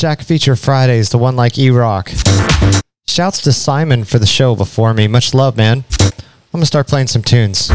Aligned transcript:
Shack 0.00 0.22
Feature 0.22 0.56
Fridays, 0.56 1.10
the 1.10 1.18
one 1.18 1.36
like 1.36 1.58
E 1.58 1.68
Rock. 1.68 2.10
Shouts 3.06 3.42
to 3.42 3.52
Simon 3.52 4.04
for 4.04 4.18
the 4.18 4.24
show 4.24 4.56
before 4.56 4.94
me. 4.94 5.06
Much 5.06 5.34
love, 5.34 5.58
man. 5.58 5.84
I'm 6.00 6.10
gonna 6.54 6.64
start 6.64 6.88
playing 6.88 7.08
some 7.08 7.20
tunes. 7.20 7.68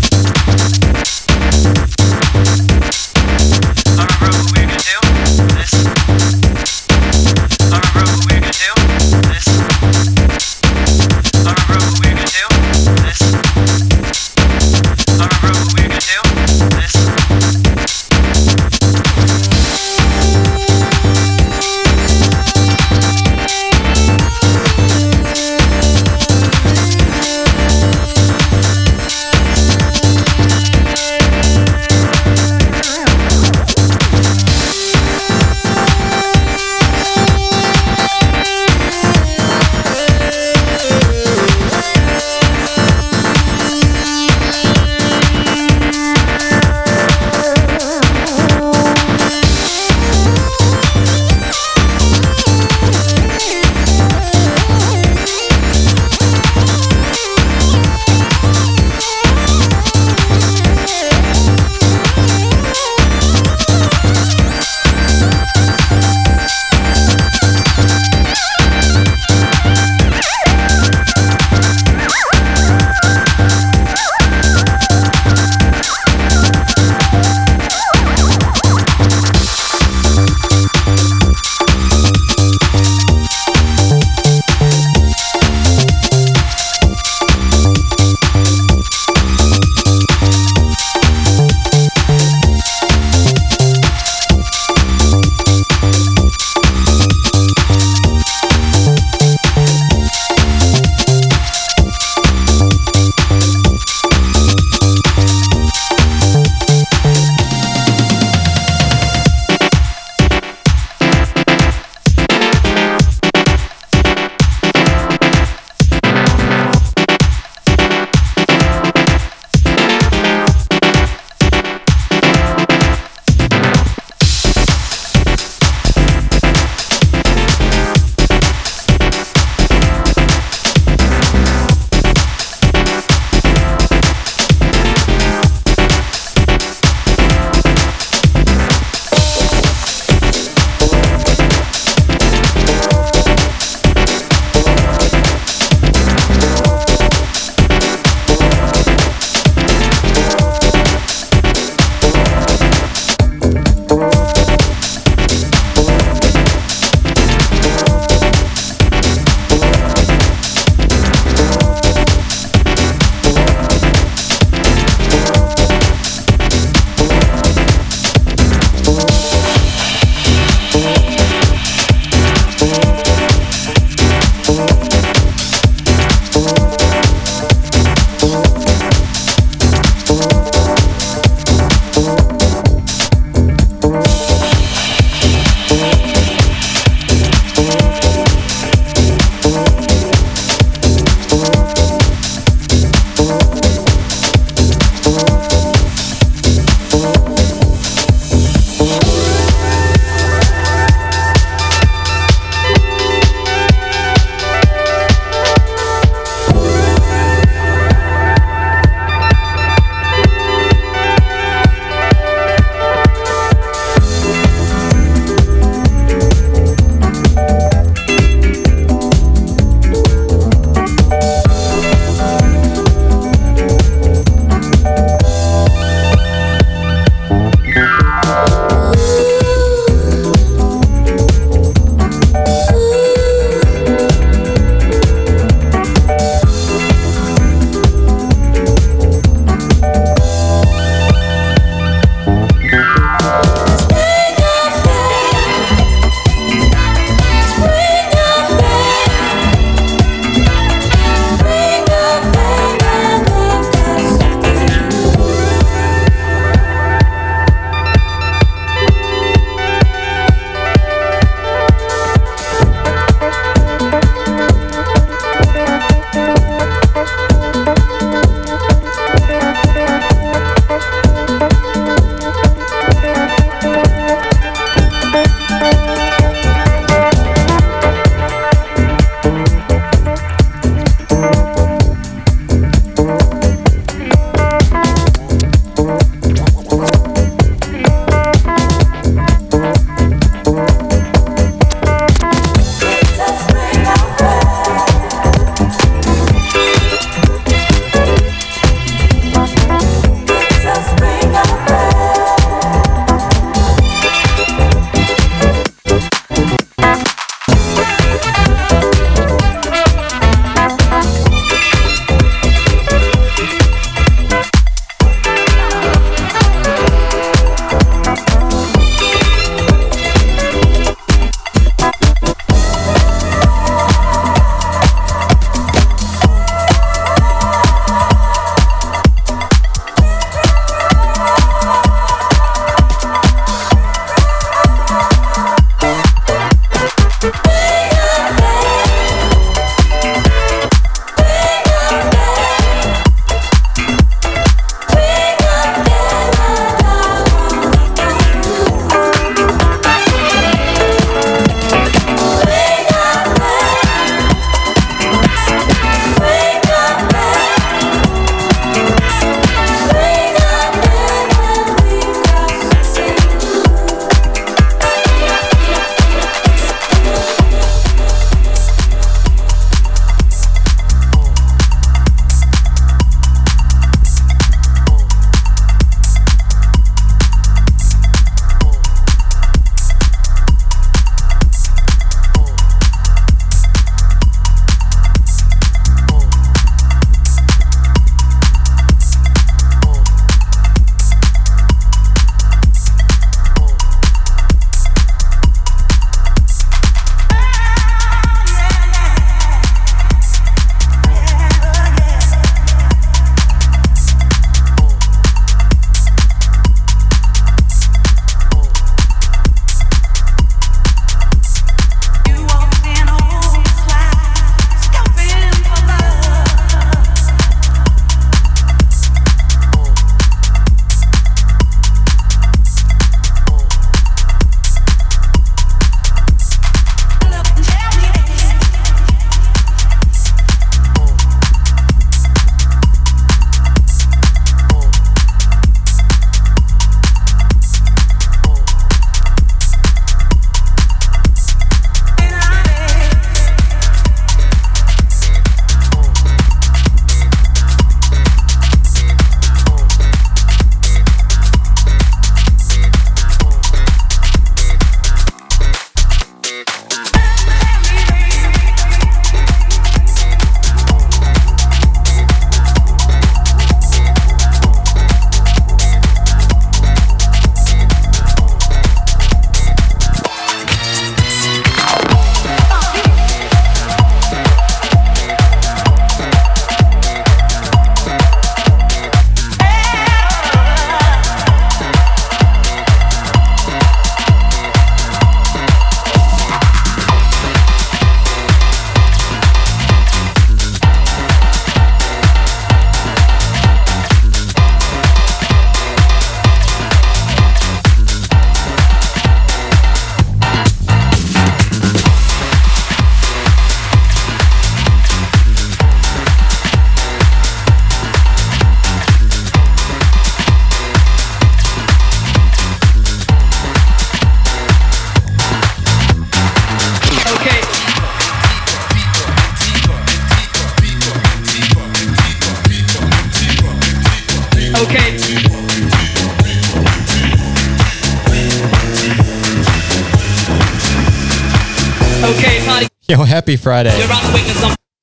Yo, 533.17 533.24
happy 533.24 533.56
Friday. 533.56 533.95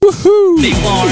Woohoo! 0.04 1.11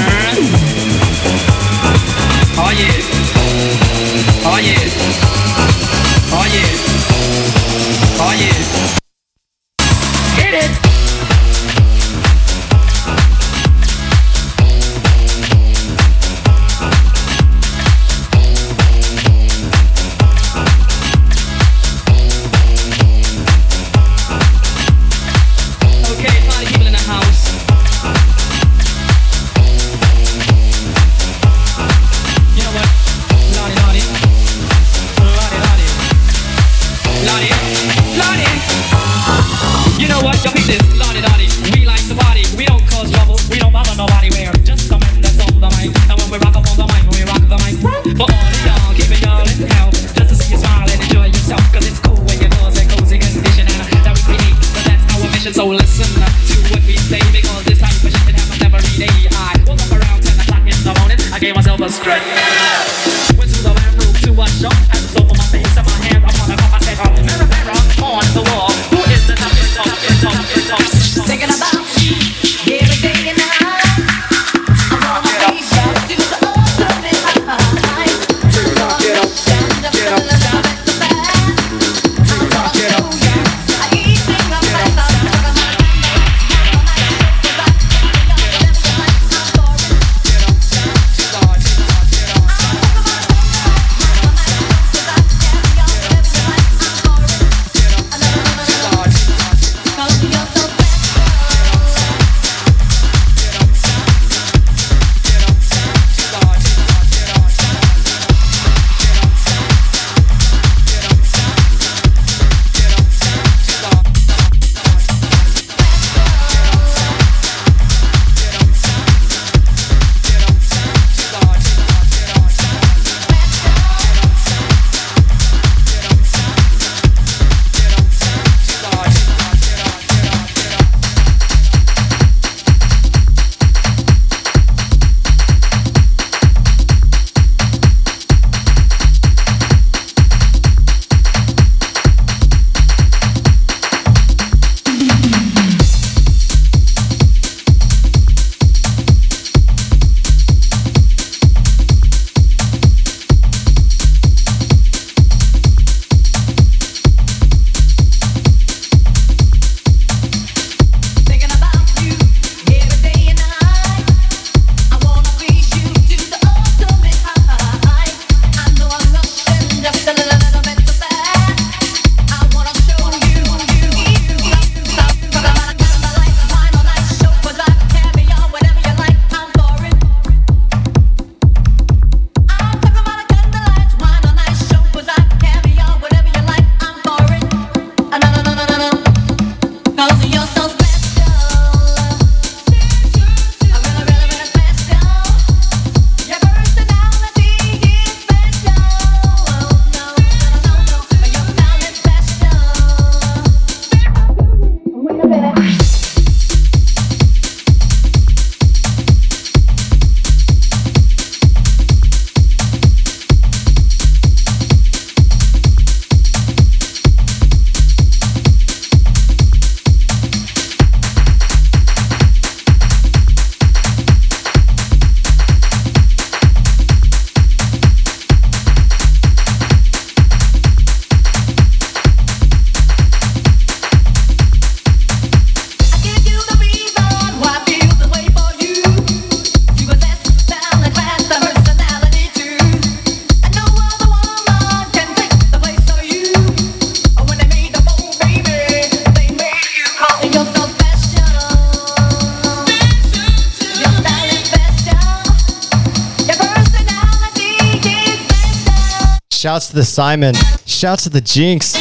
to 259.81 259.85
Simon. 259.85 260.35
Shouts 260.65 261.03
to 261.03 261.09
the 261.09 261.21
Jinx. 261.21 261.73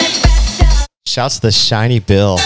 Shouts 1.07 1.37
to 1.37 1.42
the 1.42 1.52
Shiny 1.52 1.99
Bill. 1.99 2.38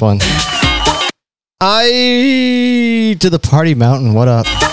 one. 0.00 0.18
I 1.60 3.16
to 3.20 3.30
the 3.30 3.38
party 3.38 3.74
mountain. 3.74 4.14
What 4.14 4.28
up? 4.28 4.65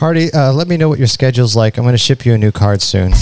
Hardy, 0.00 0.32
uh, 0.32 0.50
let 0.50 0.66
me 0.66 0.78
know 0.78 0.88
what 0.88 0.96
your 0.96 1.06
schedule's 1.06 1.54
like. 1.54 1.76
I'm 1.76 1.84
going 1.84 1.92
to 1.92 1.98
ship 1.98 2.24
you 2.24 2.32
a 2.32 2.38
new 2.38 2.50
card 2.50 2.80
soon. 2.80 3.12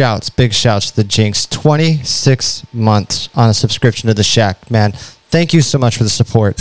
shouts, 0.00 0.30
big 0.30 0.54
shouts 0.54 0.90
to 0.90 0.96
the 0.96 1.04
Jinx. 1.04 1.44
26 1.44 2.64
months 2.72 3.28
on 3.34 3.50
a 3.50 3.52
subscription 3.52 4.06
to 4.06 4.14
the 4.14 4.22
Shack, 4.22 4.70
man. 4.70 4.92
Thank 4.92 5.52
you 5.52 5.60
so 5.60 5.76
much 5.76 5.98
for 5.98 6.04
the 6.04 6.08
support. 6.08 6.58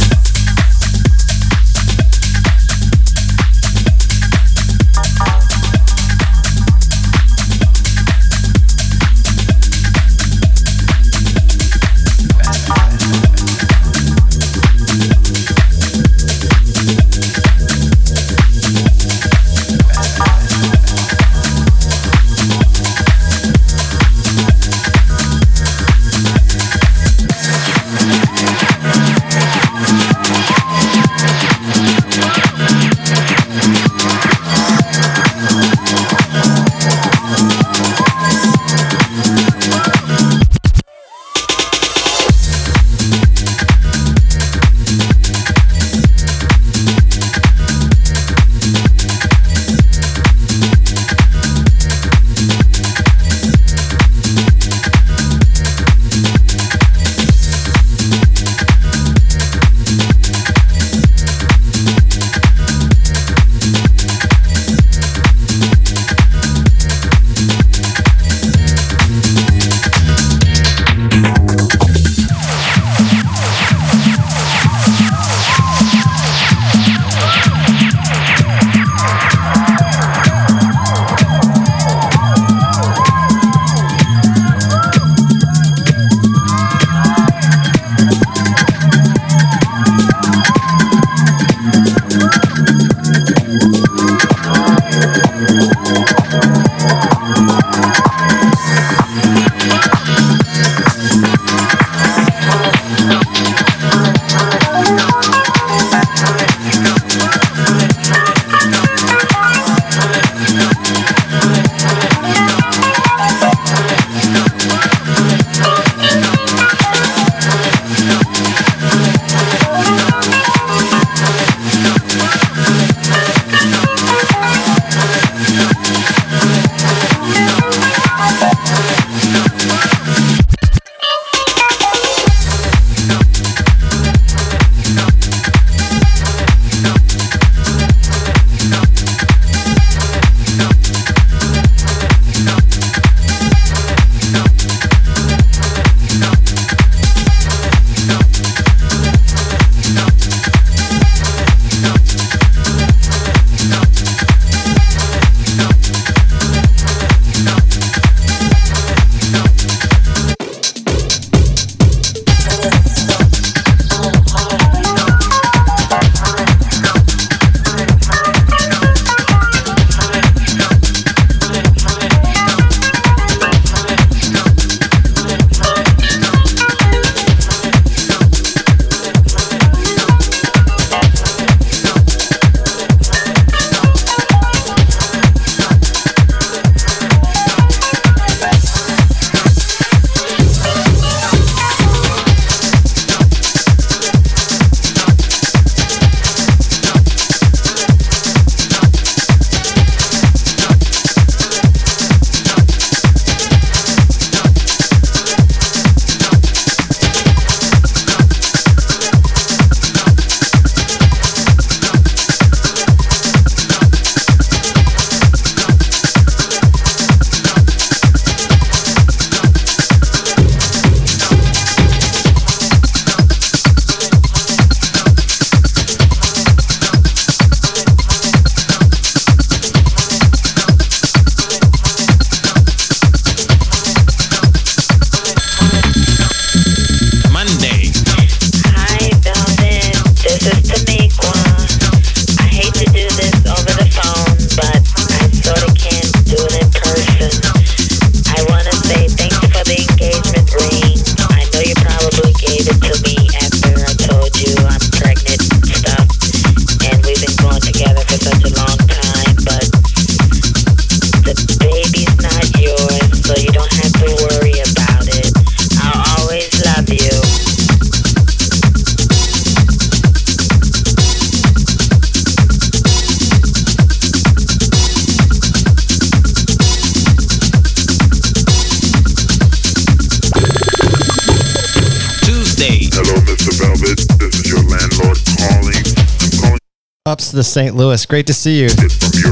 the 287.40 287.44
St. 287.46 287.74
Louis. 287.74 288.06
Great 288.06 288.28
to 288.28 288.34
see 288.34 288.60
you. 288.60 289.29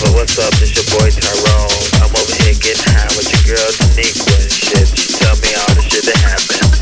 Lover, 0.00 0.16
what's 0.16 0.38
up? 0.38 0.52
It's 0.64 0.72
your 0.72 0.88
boy 0.96 1.12
Tyrone. 1.12 1.84
I'm 2.00 2.08
over 2.16 2.34
here 2.40 2.56
getting 2.56 2.88
high 2.88 3.12
with 3.20 3.28
your 3.28 3.52
girl 3.52 3.68
Taniqua 3.68 4.32
and 4.32 4.48
shit. 4.48 4.88
She 4.96 5.12
tell 5.12 5.36
me 5.44 5.52
all 5.52 5.72
the 5.76 5.84
shit 5.84 6.04
that 6.08 6.16
happened. 6.24 6.72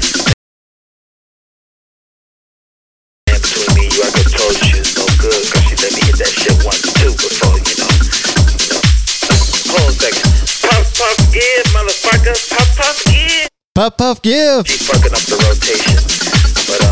And 3.27 3.43
between 3.43 3.71
me 3.75 3.91
and 3.91 3.95
you, 3.97 4.03
I 4.07 4.11
could 4.15 4.31
tell 4.31 4.51
you 4.55 4.63
she 4.63 4.79
was 4.79 4.95
no 4.95 5.07
good, 5.19 5.43
cause 5.51 5.65
she 5.67 5.75
let 5.83 5.93
me 5.99 6.03
get 6.07 6.19
that 6.23 6.31
shit 6.31 6.55
once 6.63 6.83
two 6.95 7.11
before, 7.19 7.59
you 7.59 7.75
know. 7.83 7.91
You 7.91 8.71
know. 8.71 8.87
A 9.83 9.93
second. 9.99 10.31
Pop, 10.63 10.85
pop, 10.95 11.19
give, 11.35 11.67
motherfucker. 11.75 12.39
Pop, 12.55 12.69
pop, 12.79 12.97
give. 13.03 13.49
Pop, 13.75 13.93
pop, 13.99 14.17
give. 14.23 14.63
She 14.63 14.79
fucking 14.79 15.11
up 15.11 15.25
the 15.27 15.43
rotation. 15.43 15.99
Uh, 16.71 16.88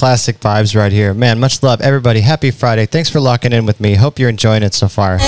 classic 0.00 0.40
vibes 0.40 0.74
right 0.74 0.92
here. 0.92 1.12
Man, 1.12 1.38
much 1.38 1.62
love, 1.62 1.82
everybody. 1.82 2.22
Happy 2.22 2.50
Friday. 2.50 2.86
Thanks 2.86 3.10
for 3.10 3.20
locking 3.20 3.52
in 3.52 3.66
with 3.66 3.80
me. 3.80 3.96
Hope 3.96 4.18
you're 4.18 4.30
enjoying 4.30 4.62
it 4.62 4.72
so 4.72 4.88
far. 4.88 5.18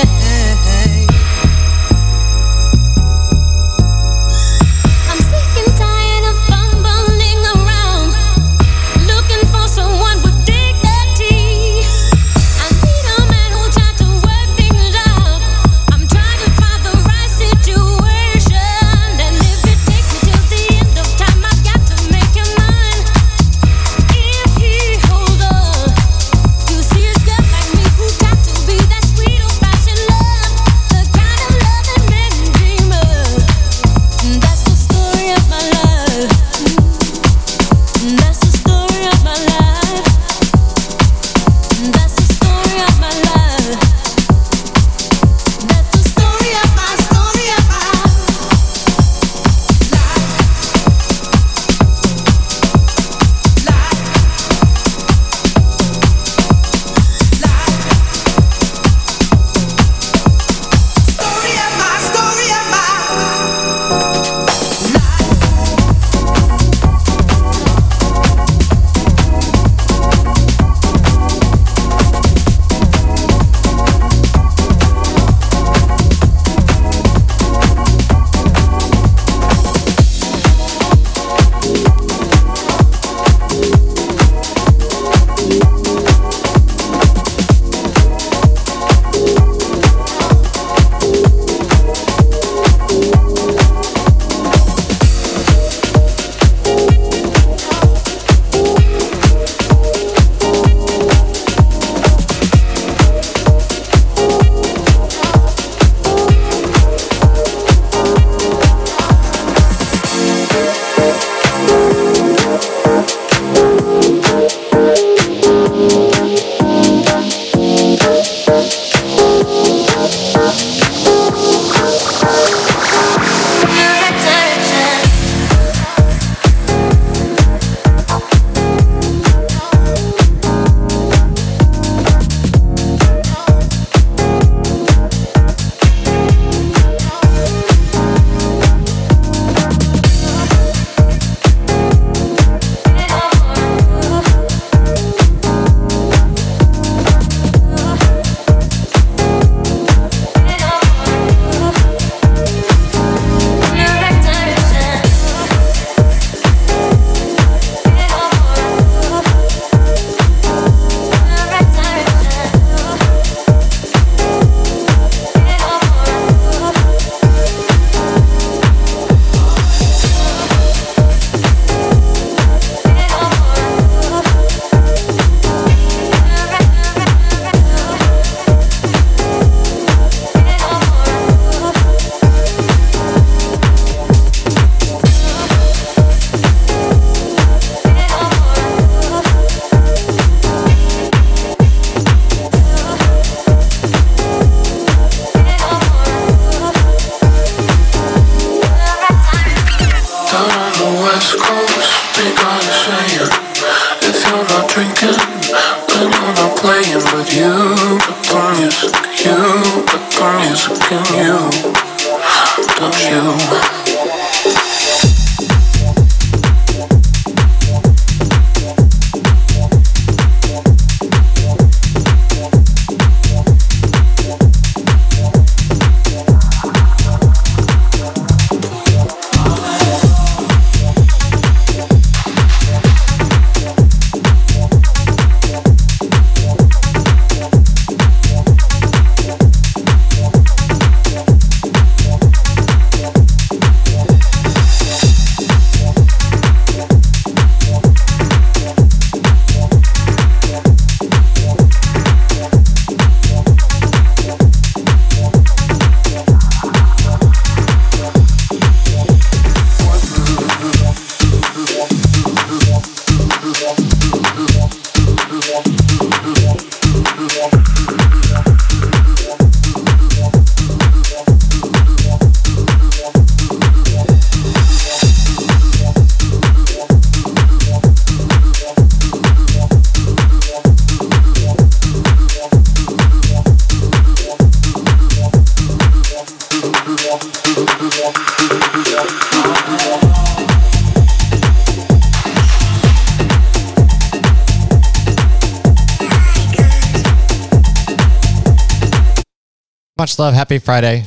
Much 300.02 300.18
love. 300.18 300.34
Happy 300.34 300.58
Friday. 300.58 301.04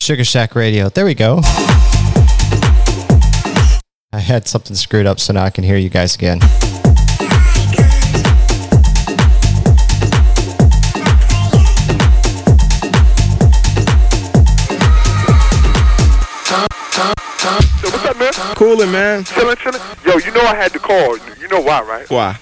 Sugar 0.00 0.22
Shack 0.22 0.54
Radio. 0.54 0.88
There 0.88 1.04
we 1.04 1.16
go. 1.16 1.40
I 4.12 4.20
had 4.20 4.46
something 4.46 4.76
screwed 4.76 5.06
up, 5.06 5.18
so 5.18 5.32
now 5.32 5.42
I 5.42 5.50
can 5.50 5.64
hear 5.64 5.76
you 5.76 5.88
guys 5.88 6.14
again. 6.14 6.38
Yo, 6.38 6.46
what's 17.90 18.04
up, 18.06 18.16
man? 18.16 18.32
Coolin', 18.54 18.92
man. 18.92 19.24
Chillin', 19.24 19.56
chillin'. 19.56 20.06
Yo, 20.06 20.18
you 20.18 20.30
know 20.30 20.42
I 20.42 20.54
had 20.54 20.72
to 20.74 20.78
call. 20.78 21.18
You 21.40 21.48
know 21.48 21.60
why, 21.60 21.82
right? 21.82 22.08
Why? 22.08 22.38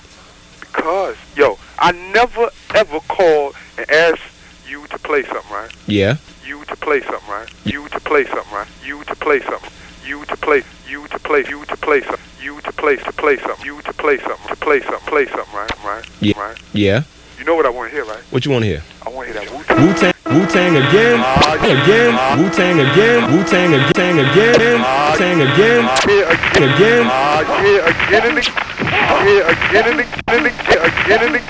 Because, 0.61 1.16
yo, 1.35 1.59
I 1.78 1.93
never 2.12 2.51
ever 2.74 3.01
called 3.01 3.57
and 3.81 3.91
asked 3.91 4.22
you 4.68 4.87
to 4.89 4.99
play 4.99 5.22
something, 5.24 5.51
right? 5.51 5.70
Yeah. 5.91 6.16
You 6.47 6.64
to 6.66 6.76
play 6.76 7.01
something, 7.03 7.28
right? 7.28 7.49
You 7.64 7.88
to 7.88 8.01
play 8.01 8.24
something, 8.24 8.53
right? 8.53 8.68
You 8.84 9.03
to 9.05 9.14
play 9.16 9.41
something. 9.41 9.70
You 10.07 10.24
to 10.26 10.36
play. 10.36 10.62
You 10.88 11.07
to 11.09 11.18
play. 11.18 11.45
You 11.49 11.64
to 11.66 11.76
play 11.76 12.01
something. 12.03 12.26
You 12.43 12.61
to 12.62 12.72
play 12.72 12.97
to 12.97 13.12
play 13.12 13.36
something. 13.38 13.66
You 13.66 13.82
to 13.82 13.93
play 13.93 14.18
something. 14.18 14.49
To 14.49 14.57
play 14.57 14.80
something. 14.80 15.01
Play 15.07 15.26
something, 15.26 15.55
right? 15.55 15.84
Right? 15.84 16.05
Yeah. 16.20 16.38
Right? 16.41 16.59
Yeah. 16.72 17.03
You 17.38 17.45
know 17.45 17.55
what 17.57 17.66
I 17.66 17.70
want 17.70 17.91
to 17.91 17.97
hear, 17.97 18.05
right? 18.05 18.22
What 18.30 18.45
you 18.45 18.51
want 18.53 18.62
to 18.64 18.68
hear? 18.68 18.82
I 19.05 19.09
want 19.11 19.28
to 19.28 19.32
hear 19.32 19.43
that 19.43 19.51
Wu 19.51 19.59
Wu 19.59 19.93
Tang, 19.97 20.12
Wu 20.28 20.47
Tang 20.47 20.76
again, 20.76 21.18
again, 21.57 22.12
Wu 22.38 22.51
Tang 22.53 22.78
again, 22.78 23.32
Wu 23.32 23.43
Tang 23.45 23.72
again, 23.72 24.18
again, 24.20 24.78
Tang 25.16 25.41
again, 25.41 25.82
Yeah, 26.07 26.36
again. 26.36 26.62
again. 26.68 27.07
Uh, 27.09 27.41
yeah, 27.64 27.88
again 27.88 28.22
and 28.28 28.38
again. 28.38 28.55
Yeah, 29.24 29.49
again 29.49 29.84
and 29.88 30.01
again 30.01 30.22
and 30.28 30.47
again. 30.47 30.80
Again 30.84 31.20
and 31.26 31.34
again. 31.36 31.49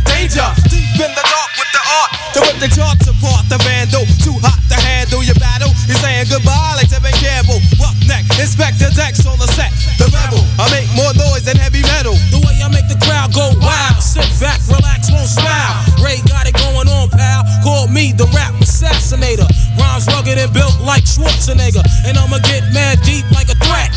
danger. 0.21 0.45
Deep 0.69 1.01
in 1.01 1.11
the 1.17 1.25
dark 1.25 1.51
with 1.57 1.71
the 1.73 1.81
art. 1.81 2.11
To 2.37 2.39
rip 2.45 2.57
the 2.61 2.69
charts 2.69 3.09
apart, 3.09 3.49
the 3.49 3.57
vandal. 3.65 4.05
Too 4.21 4.37
hot 4.45 4.61
to 4.69 4.77
handle 4.77 5.25
your 5.25 5.37
battle. 5.41 5.73
You're 5.89 5.97
saying 5.97 6.29
goodbye 6.29 6.77
like 6.77 6.93
Tevin 6.93 7.15
Campbell. 7.17 7.57
Roughneck, 7.81 8.29
Inspector 8.37 8.85
Dex 8.93 9.25
on 9.25 9.41
the 9.41 9.49
set. 9.57 9.73
The 9.97 10.05
rebel, 10.13 10.45
I 10.61 10.69
make 10.69 10.89
more 10.93 11.13
noise 11.17 11.45
than 11.45 11.57
heavy 11.57 11.81
metal. 11.89 12.13
The 12.29 12.37
way 12.45 12.53
I 12.61 12.69
make 12.69 12.85
the 12.85 12.99
crowd 13.01 13.33
go 13.33 13.49
wild. 13.57 13.97
Sit 13.97 14.29
back, 14.37 14.61
relax, 14.69 15.09
won't 15.09 15.25
smile. 15.25 15.73
Ray 15.97 16.21
got 16.29 16.45
it 16.45 16.53
going 16.53 16.87
on, 16.87 17.09
pal. 17.09 17.41
Call 17.65 17.89
me 17.89 18.13
the 18.13 18.29
rap 18.29 18.53
assassinator. 18.61 19.49
Rhymes 19.73 20.05
rugged 20.13 20.37
and 20.37 20.53
built 20.53 20.77
like 20.85 21.03
Schwarzenegger. 21.03 21.83
And 22.05 22.17
I'ma 22.17 22.37
get 22.45 22.61
mad 22.73 23.01
deep 23.01 23.25
like 23.33 23.49
a 23.49 23.57
threat. 23.57 23.89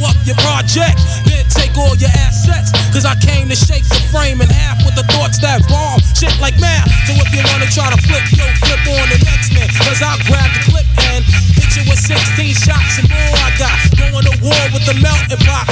Up 0.00 0.16
your 0.24 0.36
project, 0.40 0.96
then 1.28 1.44
take 1.52 1.76
all 1.76 1.92
your 2.00 2.08
assets. 2.24 2.72
Cause 2.88 3.04
I 3.04 3.12
came 3.20 3.52
to 3.52 3.58
shake 3.58 3.84
the 3.84 4.00
frame 4.08 4.40
in 4.40 4.48
half 4.48 4.80
with 4.80 4.96
the 4.96 5.04
thoughts 5.12 5.36
that 5.44 5.60
bomb. 5.68 6.00
Shit 6.16 6.32
like 6.40 6.56
math. 6.56 6.88
So 7.04 7.12
if 7.20 7.28
you 7.36 7.44
wanna 7.52 7.68
try 7.68 7.92
to 7.92 8.00
flip, 8.08 8.24
yo, 8.32 8.48
flip 8.64 8.80
on 8.96 9.06
the 9.12 9.20
next 9.28 9.52
man. 9.52 9.68
Cause 9.76 10.00
I'll 10.00 10.16
grab 10.24 10.48
the 10.56 10.72
clip 10.72 10.88
and 11.12 11.20
hit 11.52 11.68
you 11.76 11.84
with 11.84 12.00
16 12.00 12.16
shots 12.64 12.96
and 12.96 13.12
more 13.12 13.36
I 13.44 13.52
got. 13.60 13.76
Going 13.92 14.24
to 14.24 14.34
war 14.40 14.62
with 14.72 14.88
the 14.88 14.96
melting 15.04 15.42
pot. 15.44 15.68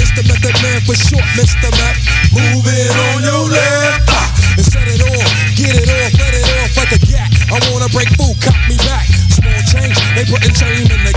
It's 0.00 0.16
the 0.16 0.24
method 0.24 0.56
man 0.64 0.80
for 0.88 0.96
short, 0.96 1.28
Mr. 1.36 1.68
Meth. 1.68 2.00
Move 2.32 2.64
it 2.64 2.92
on 3.12 3.20
your 3.20 3.52
left. 3.52 4.08
And 4.56 4.64
set 4.64 4.88
it 4.88 5.04
off, 5.04 5.30
get 5.54 5.76
it 5.76 5.86
off, 5.92 6.12
let 6.16 6.32
it 6.34 6.46
off 6.56 6.72
like 6.72 6.92
a 6.96 7.00
gat. 7.04 7.30
I 7.52 7.60
wanna 7.68 7.92
break 7.92 8.08
food, 8.16 8.34
cop 8.40 8.56
me 8.64 8.80
back. 8.88 9.06
Small 9.28 9.60
change, 9.68 9.94
they 10.16 10.24
putting 10.24 10.56
shame 10.56 10.88
in 10.88 11.07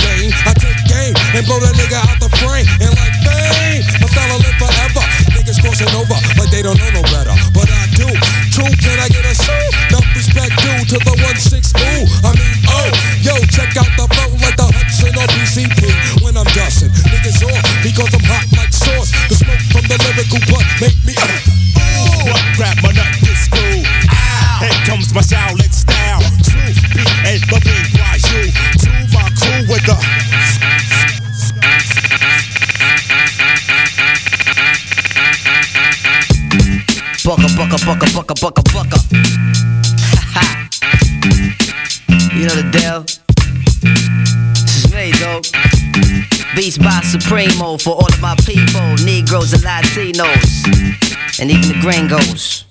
and 1.36 1.46
blow 1.48 1.60
that 1.60 1.76
nigga 1.76 2.00
out 2.00 2.20
the 2.20 2.30
frame. 2.40 2.68
And 2.84 2.92
like 2.96 3.16
fame, 3.24 3.84
my 4.00 4.08
style 4.12 4.40
live 4.40 4.58
forever. 4.60 5.04
Niggas 5.36 5.60
crossing 5.64 5.92
over 5.96 6.18
like 6.38 6.52
they 6.52 6.62
don't 6.62 6.78
know 6.78 6.92
no 6.92 7.04
better. 7.12 7.36
But 7.56 7.72
I 7.72 7.88
do. 7.96 8.08
True, 8.52 8.72
can 8.80 9.00
I 9.00 9.08
get 9.08 9.24
a 9.26 9.36
soul? 9.36 9.68
Enough 9.90 10.08
respect 10.16 10.54
due 10.62 10.84
to 10.92 10.98
the 11.02 11.14
1-6 11.24 11.72
ooh. 11.80 11.81
Bucka, 38.02 38.34
bucka, 38.34 38.34
bucka, 38.42 38.62
bucka. 38.74 38.98
You 42.34 42.48
know 42.48 42.56
the 42.56 42.64
deal. 42.72 43.02
This 44.64 44.76
is 44.78 44.92
me, 44.92 45.12
though. 45.20 45.42
Beats 46.56 46.78
by 46.78 47.02
Supremo 47.04 47.78
for 47.78 47.92
all 47.92 48.08
of 48.08 48.22
my 48.22 48.36
people, 48.46 48.96
Negroes 49.06 49.54
and 49.54 49.62
Latinos, 49.62 50.66
and 51.40 51.52
even 51.52 51.68
the 51.68 51.78
gringos. 51.82 52.66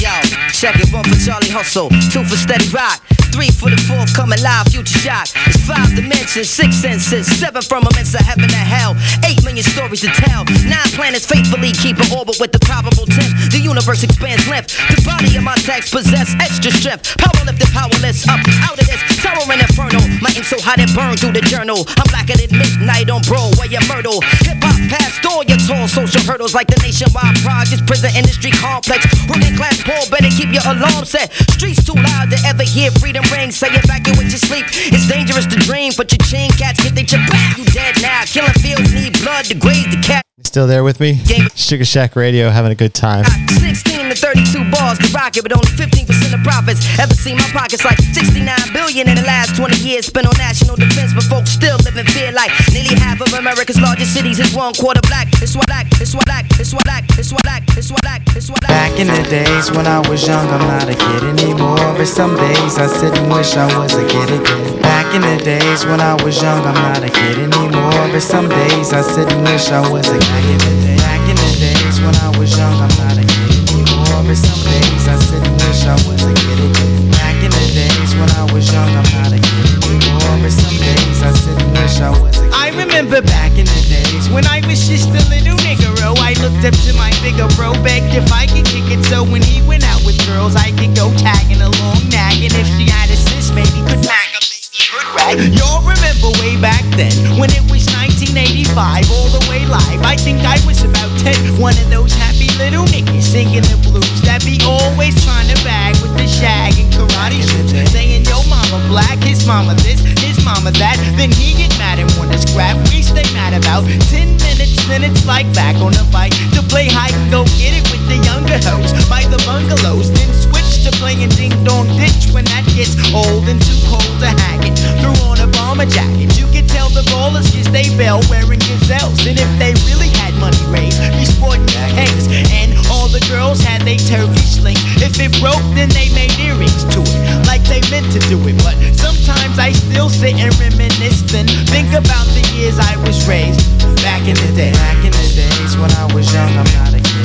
Yo, 0.00 0.14
check 0.52 0.76
it, 0.80 0.90
one 0.92 1.04
for 1.04 1.16
Charlie 1.20 1.50
Hustle, 1.50 1.90
two 2.10 2.24
for 2.24 2.36
Steady 2.36 2.68
Rock, 2.70 3.02
three 3.38 3.54
for 3.54 3.70
the 3.70 3.78
fourth 3.86 4.10
coming 4.18 4.42
live, 4.42 4.66
future 4.66 4.98
shock. 4.98 5.30
It's 5.46 5.62
five 5.62 5.94
dimensions, 5.94 6.50
six 6.50 6.74
senses, 6.74 7.30
seven 7.38 7.62
firmaments 7.62 8.10
of 8.18 8.26
heaven 8.26 8.50
and 8.50 8.66
hell, 8.66 8.98
eight 9.22 9.38
million 9.46 9.62
stories 9.62 10.02
to 10.02 10.10
tell, 10.10 10.42
nine 10.66 10.90
planets 10.98 11.22
faithfully 11.22 11.70
keep 11.70 12.02
an 12.02 12.10
orbit 12.10 12.42
with 12.42 12.50
the 12.50 12.58
probable 12.58 13.06
tenth. 13.06 13.54
The 13.54 13.62
universe 13.62 14.02
expands 14.02 14.42
length. 14.50 14.74
The 14.90 14.98
body 15.06 15.30
of 15.38 15.46
my 15.46 15.54
text 15.62 15.94
possess 15.94 16.34
extra 16.42 16.74
strength. 16.74 17.14
Power 17.22 17.46
lifted, 17.46 17.70
powerless, 17.70 18.26
up 18.26 18.42
out 18.66 18.74
of 18.74 18.86
this 18.90 18.98
tower 19.28 19.52
and 19.52 19.60
inferno. 19.60 20.00
My 20.20 20.32
so 20.48 20.56
hot 20.60 20.80
it 20.80 20.88
burned 20.94 21.20
through 21.20 21.36
the 21.36 21.44
journal. 21.44 21.84
I'm 22.00 22.08
blacker 22.08 22.36
than 22.38 22.48
midnight 22.56 23.10
on 23.10 23.20
bro, 23.28 23.52
Broadway 23.52 23.76
and 23.76 23.84
Myrtle. 23.88 24.20
Hip 24.48 24.58
hop 24.64 24.78
past 24.88 25.20
all 25.28 25.44
your 25.44 25.60
tall 25.68 25.88
social 25.88 26.22
hurdles 26.24 26.54
like 26.54 26.68
the 26.68 26.78
nationwide 26.80 27.36
projects, 27.44 27.82
prison 27.84 28.10
industry 28.16 28.50
complex. 28.50 29.04
Working 29.28 29.56
class 29.56 29.76
poor, 29.84 30.00
better 30.08 30.32
keep 30.32 30.50
your 30.54 30.64
alarm 30.64 31.04
set. 31.04 31.32
Streets 31.52 31.84
too 31.84 31.98
loud 31.98 32.30
to 32.32 32.38
ever 32.46 32.64
hear 32.64 32.90
freedom 33.02 33.24
ring. 33.28 33.50
Say 33.50 33.68
it 33.68 33.84
back 33.86 34.08
in 34.08 34.16
with 34.16 34.32
your 34.32 34.40
sleep. 34.40 34.64
It's 34.88 35.06
dangerous 35.06 35.46
to 35.46 35.58
dream, 35.60 35.92
but 35.96 36.08
your 36.12 36.22
chain 36.24 36.50
cats 36.56 36.80
get 36.80 36.94
they 36.94 37.04
chip 37.04 37.22
back. 37.28 37.58
You 37.58 37.64
dead 37.66 38.00
now. 38.00 38.24
Killing 38.24 38.56
fields 38.64 38.92
need 38.94 39.18
blood 39.20 39.44
to 39.46 39.54
graze 39.54 39.90
the 39.90 40.00
cat. 40.00 40.27
Still 40.44 40.66
there 40.66 40.84
with 40.84 41.00
me? 41.00 41.18
Sugar 41.54 41.84
Shack 41.84 42.14
Radio, 42.16 42.48
having 42.48 42.70
a 42.70 42.74
good 42.74 42.94
time. 42.94 43.24
16 43.58 44.08
to 44.08 44.14
32 44.14 44.70
bars 44.70 44.96
to 44.98 45.10
rock 45.12 45.36
it, 45.36 45.42
but 45.42 45.52
only 45.52 45.68
15% 45.74 46.08
of 46.32 46.40
profits. 46.46 46.80
Ever 46.98 47.12
seen 47.12 47.36
my 47.36 47.48
pockets 47.52 47.84
like 47.84 47.98
69 47.98 48.46
billion 48.72 49.08
in 49.08 49.16
the 49.16 49.26
last 49.26 49.56
20 49.56 49.76
years 49.76 50.06
spent 50.06 50.26
on 50.26 50.32
national 50.38 50.76
defense, 50.76 51.12
but 51.12 51.24
folks 51.24 51.50
still 51.50 51.76
live 51.84 51.96
in 51.98 52.06
fear 52.06 52.32
like 52.32 52.50
nearly 52.72 52.94
half 52.96 53.20
of 53.20 53.34
America's 53.34 53.80
largest 53.80 54.14
cities 54.14 54.38
is 54.38 54.54
one 54.54 54.72
quarter 54.74 55.02
black. 55.10 55.26
It's 55.42 55.56
what 55.56 55.66
black, 55.66 55.86
it's 56.00 56.14
what 56.14 56.24
black, 56.24 56.46
it's 56.58 56.72
what 56.72 56.84
black, 56.84 57.04
it's 57.18 57.32
what 57.32 57.42
black, 57.42 57.62
it's 57.76 57.90
what 57.90 58.00
black, 58.00 58.22
it's 58.34 58.48
what 58.48 58.60
black. 58.60 58.70
Back 58.70 58.94
in 58.98 59.08
the 59.10 59.22
days 59.28 59.70
when 59.72 59.86
I 59.86 60.00
was 60.08 60.26
young, 60.26 60.46
I'm 60.48 60.64
not 60.70 60.88
a 60.88 60.94
kid 60.94 61.22
anymore. 61.34 61.76
But 61.98 62.06
some 62.06 62.36
days 62.36 62.78
I 62.78 62.86
sit 62.86 63.12
and 63.18 63.28
wish 63.28 63.56
I 63.58 63.66
was 63.76 63.92
a 63.94 64.06
kid 64.06 64.30
again. 64.30 64.80
Back 64.80 65.12
in 65.14 65.20
the 65.20 65.42
days 65.44 65.84
when 65.84 66.00
I 66.00 66.14
was 66.22 66.40
young, 66.40 66.64
I'm 66.64 66.78
not 66.78 67.02
a 67.02 67.10
kid 67.10 67.36
anymore. 67.42 68.06
But 68.14 68.20
some 68.22 68.48
days 68.48 68.94
I 68.94 69.02
sit 69.02 69.28
and 69.32 69.42
wish 69.44 69.68
I 69.68 69.82
was 69.90 70.08
a 70.08 70.18
kid. 70.18 70.27
Back 70.28 70.44
in 70.44 70.58
the 70.60 70.72
day, 70.84 70.96
back 71.00 71.24
in 71.24 71.36
the 71.36 71.50
days 71.56 71.96
when 72.04 72.14
I 72.20 72.28
was 72.36 72.52
young, 72.56 72.76
I'm 72.76 72.92
not 73.00 73.16
a 73.16 73.24
kid 73.24 73.72
anymore. 73.72 74.22
But 74.28 74.36
some 74.36 74.60
days 74.60 75.04
I 75.08 75.16
sit 75.16 75.40
and 75.40 75.56
wish 75.64 75.82
I 75.88 75.96
was 76.04 76.20
a 76.20 76.32
kid 76.36 76.60
again. 76.60 77.10
Back 77.16 77.38
in 77.40 77.50
the 77.50 77.66
days 77.72 78.10
when 78.14 78.30
I 78.36 78.44
was 78.52 78.68
young, 78.68 78.92
I'm 78.92 79.08
not 79.16 79.32
a 79.32 79.40
kid 79.40 79.68
anymore. 79.88 80.36
But 80.44 80.52
some 80.52 80.76
days 80.76 81.18
I 81.24 81.32
sit 81.32 81.56
and 81.56 81.72
wish 81.72 81.96
I 82.04 82.10
was 82.12 82.36
a 82.36 82.44
kid. 82.44 82.52
I 82.52 82.68
remember 82.76 83.24
back 83.24 83.56
in 83.56 83.64
the 83.64 83.82
days 83.88 84.28
when 84.28 84.44
I 84.46 84.60
was 84.68 84.84
just 84.84 85.08
a 85.08 85.22
little 85.32 85.56
nigga. 85.64 85.88
Oh, 86.04 86.14
I 86.20 86.36
looked 86.44 86.64
up 86.68 86.76
to 86.84 86.92
my 86.94 87.10
bigger 87.24 87.48
bro, 87.56 87.72
begged 87.80 88.12
if 88.12 88.28
I 88.30 88.46
could 88.46 88.68
kick 88.68 88.86
it. 88.92 89.04
So 89.08 89.24
when 89.24 89.42
he 89.42 89.64
went 89.64 89.84
out 89.88 90.04
with 90.04 90.20
girls, 90.28 90.56
I 90.56 90.70
could 90.76 90.94
go 90.94 91.08
tagging 91.16 91.64
along, 91.64 92.04
nagging. 92.12 92.52
If 92.52 92.68
she 92.76 92.84
had 92.84 93.08
a 93.08 93.16
sis, 93.16 93.50
maybe 93.56 93.80
could 93.88 94.04
mag 94.04 94.36
a 94.36 94.40
baby 94.44 94.76
hood 94.92 95.08
rag. 95.16 95.40
Y'all 95.56 95.80
remember 95.80 96.28
way 96.40 96.60
back 96.60 96.84
then 97.00 97.16
when 97.40 97.48
it 97.50 97.64
was 97.72 97.87
1985, 98.18 99.14
all 99.14 99.30
the 99.30 99.38
way 99.46 99.62
live. 99.70 100.02
I 100.02 100.18
think 100.18 100.42
I 100.42 100.58
was 100.66 100.82
about 100.82 101.06
10. 101.22 101.54
One 101.54 101.78
of 101.78 101.86
those 101.86 102.10
happy 102.18 102.50
little 102.58 102.82
niggas 102.90 103.22
singing 103.22 103.62
the 103.62 103.78
blues 103.86 104.18
that 104.26 104.42
be 104.42 104.58
always 104.66 105.14
trying 105.22 105.46
to 105.46 105.58
bag 105.62 105.94
with 106.02 106.10
the 106.18 106.26
shag 106.26 106.74
and 106.82 106.90
karate. 106.90 107.46
Saying, 107.94 108.26
yo, 108.26 108.42
mama 108.50 108.82
black, 108.90 109.22
his 109.22 109.46
mama 109.46 109.78
this, 109.86 110.02
his 110.18 110.34
mama 110.42 110.74
that. 110.82 110.98
Then 111.14 111.30
he 111.30 111.54
get 111.54 111.70
mad 111.78 112.02
and 112.02 112.10
wanna 112.18 112.42
scrap. 112.42 112.74
We 112.90 113.06
stay 113.06 113.22
mad 113.38 113.54
about 113.54 113.86
10 113.86 114.34
minutes, 114.42 114.82
then 114.90 115.06
it's 115.06 115.22
like 115.22 115.46
back 115.54 115.78
on 115.78 115.94
the 115.94 116.02
bike 116.10 116.34
to 116.58 116.62
play 116.66 116.90
and 116.90 117.30
go 117.30 117.46
get 117.54 117.70
it 117.70 117.86
with 117.94 118.02
the 118.10 118.18
younger 118.26 118.58
hoes 118.66 118.90
by 119.06 119.22
the 119.30 119.38
bungalows. 119.46 120.10
Then 120.10 120.26
switch 120.34 120.57
to 120.88 120.98
playing 120.98 121.28
ding 121.36 121.52
dong 121.64 121.86
ditch 122.00 122.32
when 122.32 122.44
that 122.48 122.64
gets 122.72 122.96
old 123.12 123.44
and 123.48 123.60
too 123.60 123.76
cold 123.88 124.14
to 124.20 124.30
hack 124.40 124.64
it. 124.64 124.72
Threw 125.00 125.12
on 125.28 125.40
a 125.40 125.48
bomber 125.52 125.84
jacket. 125.84 126.32
You 126.38 126.48
can 126.48 126.64
tell 126.66 126.88
the 126.88 127.04
ballers 127.12 127.50
kiss 127.52 127.68
they 127.68 127.92
bell 127.96 128.20
wearing 128.32 128.60
gazelles. 128.60 129.20
And 129.28 129.36
if 129.36 129.50
they 129.60 129.76
really 129.84 130.08
had 130.08 130.32
money 130.40 130.60
raised, 130.72 130.96
be 131.12 131.24
sporting 131.28 131.68
cakes. 131.92 132.28
And 132.56 132.72
all 132.88 133.08
the 133.08 133.20
girls 133.28 133.60
had 133.60 133.82
they 133.82 134.00
turkey 134.00 134.40
sling. 134.40 134.80
If 135.04 135.20
it 135.20 135.32
broke, 135.40 135.64
then 135.76 135.92
they 135.92 136.08
made 136.16 136.32
earrings 136.40 136.84
to 136.96 137.00
it, 137.04 137.20
like 137.44 137.64
they 137.68 137.84
meant 137.92 138.08
to 138.16 138.20
do 138.32 138.38
it. 138.48 138.56
But 138.64 138.76
sometimes 138.96 139.58
I 139.58 139.72
still 139.72 140.08
sit 140.08 140.40
and 140.40 140.52
reminisce, 140.56 141.20
then 141.28 141.46
think 141.68 141.92
about 141.92 142.24
the 142.32 142.44
years 142.56 142.78
I 142.80 142.96
was 143.04 143.28
raised 143.28 143.60
back 144.00 144.24
in 144.24 144.36
the 144.40 144.52
day. 144.56 144.72
Back 144.72 145.04
in 145.04 145.12
the 145.12 145.28
days 145.36 145.76
when 145.76 145.90
I 146.00 146.08
was 146.14 146.32
young, 146.32 146.52
I'm 146.56 146.70
not 146.80 146.94
a 146.96 147.02
kid 147.02 147.17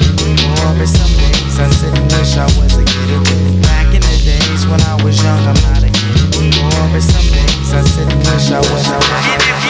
some 0.88 1.11
days 1.17 1.59
I 1.59 1.69
sit 1.69 1.97
and 1.97 2.11
wish 2.11 2.38
I 2.38 2.45
was 2.59 2.78
a 2.78 2.84
kid 2.84 3.09
again. 3.09 3.61
Back 3.61 3.93
in 3.93 4.01
the 4.01 4.17
days 4.24 4.67
when 4.67 4.82
I 4.82 4.95
was 5.03 5.21
young, 5.24 5.39
I'm 5.47 5.59
not 5.63 5.84
a 5.84 5.91
kid 5.91 6.36
anymore. 6.36 6.89
But 6.91 7.01
some 7.01 7.28
days 7.32 7.74
I 7.74 7.82
sit 7.82 8.11
and 8.11 8.19
wish 8.19 8.51
I 8.51 8.59
was. 8.59 8.88
I 8.88 8.97
was, 8.97 9.07
I 9.09 9.55
was. 9.55 9.62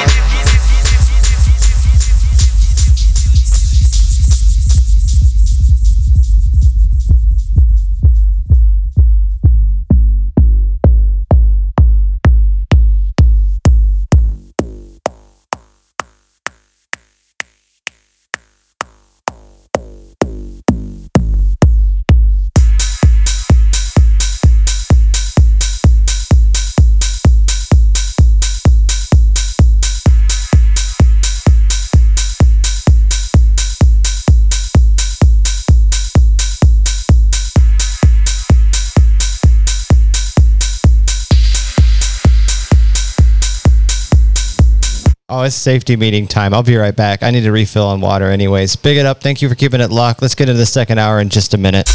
It's 45.44 45.56
safety 45.56 45.96
meeting 45.96 46.28
time. 46.28 46.54
I'll 46.54 46.64
be 46.64 46.76
right 46.76 46.96
back. 46.96 47.22
I 47.22 47.32
need 47.32 47.42
to 47.42 47.52
refill 47.52 47.88
on 47.88 48.02
water 48.02 48.26
anyways. 48.26 48.76
Big 48.76 48.98
it 48.98 49.06
up. 49.06 49.22
Thank 49.22 49.42
you 49.42 49.50
for 49.50 49.56
keeping 49.56 49.82
it 49.82 49.92
locked. 49.92 50.22
Let's 50.22 50.36
get 50.36 50.50
into 50.50 50.58
the 50.58 50.66
second 50.66 51.00
hour 51.00 51.20
in 51.20 51.30
just 51.30 51.54
a 51.54 51.58
minute. 51.58 51.90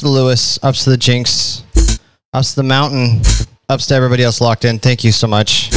To 0.00 0.08
Lewis. 0.08 0.58
Ups 0.62 0.84
to 0.84 0.90
the 0.90 0.96
Jinx. 0.96 1.62
Ups 2.32 2.54
to 2.54 2.56
the 2.56 2.62
Mountain. 2.62 3.20
Ups 3.68 3.86
to 3.88 3.94
everybody 3.94 4.22
else 4.22 4.40
locked 4.40 4.64
in. 4.64 4.78
Thank 4.78 5.04
you 5.04 5.12
so 5.12 5.26
much. 5.26 5.70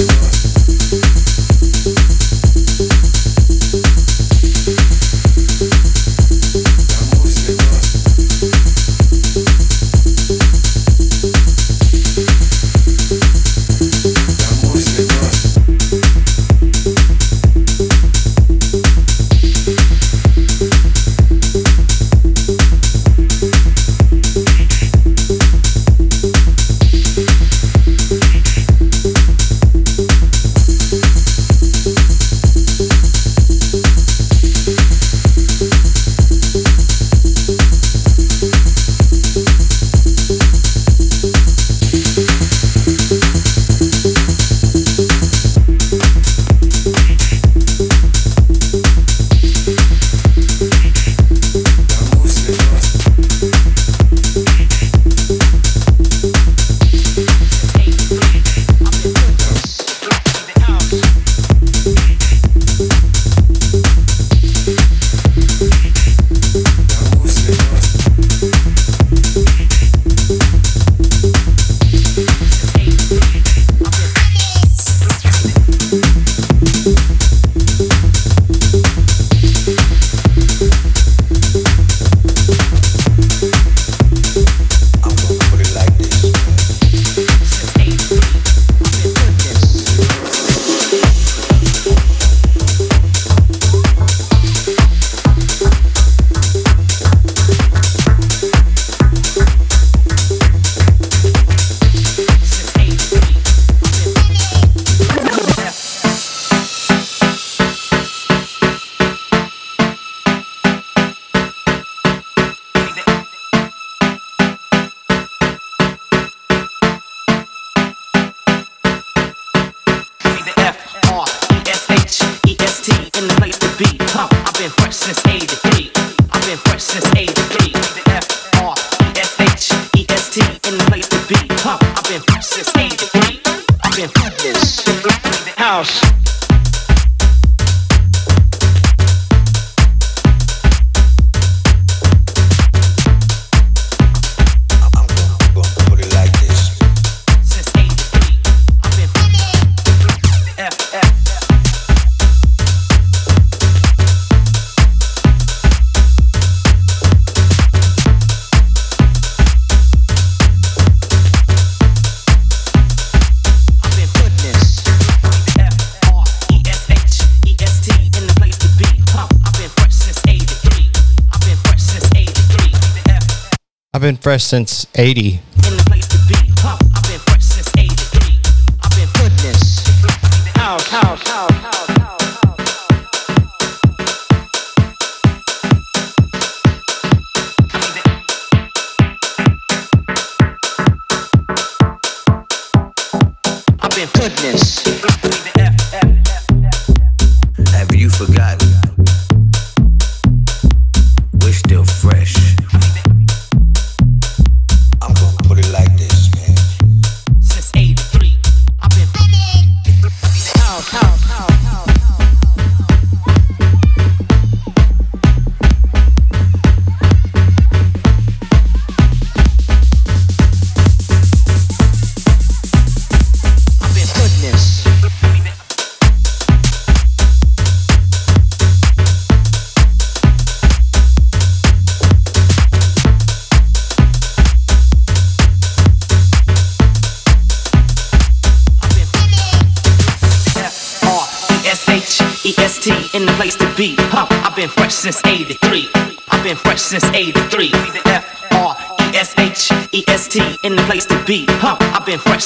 fresh 174.24 174.46
since 174.46 174.88
80. 174.96 175.42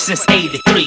since 0.08 0.26
83. 0.30 0.87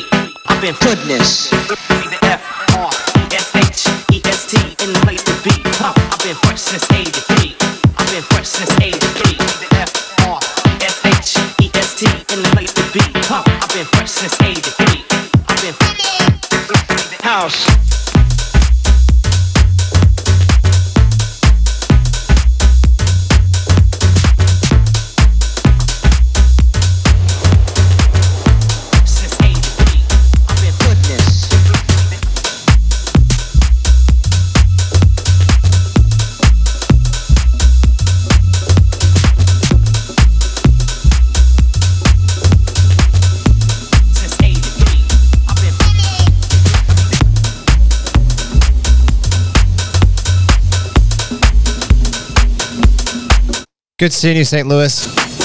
Good 54.01 54.14
seeing 54.14 54.38
you, 54.38 54.44
St. 54.44 54.66
Louis. 54.66 55.39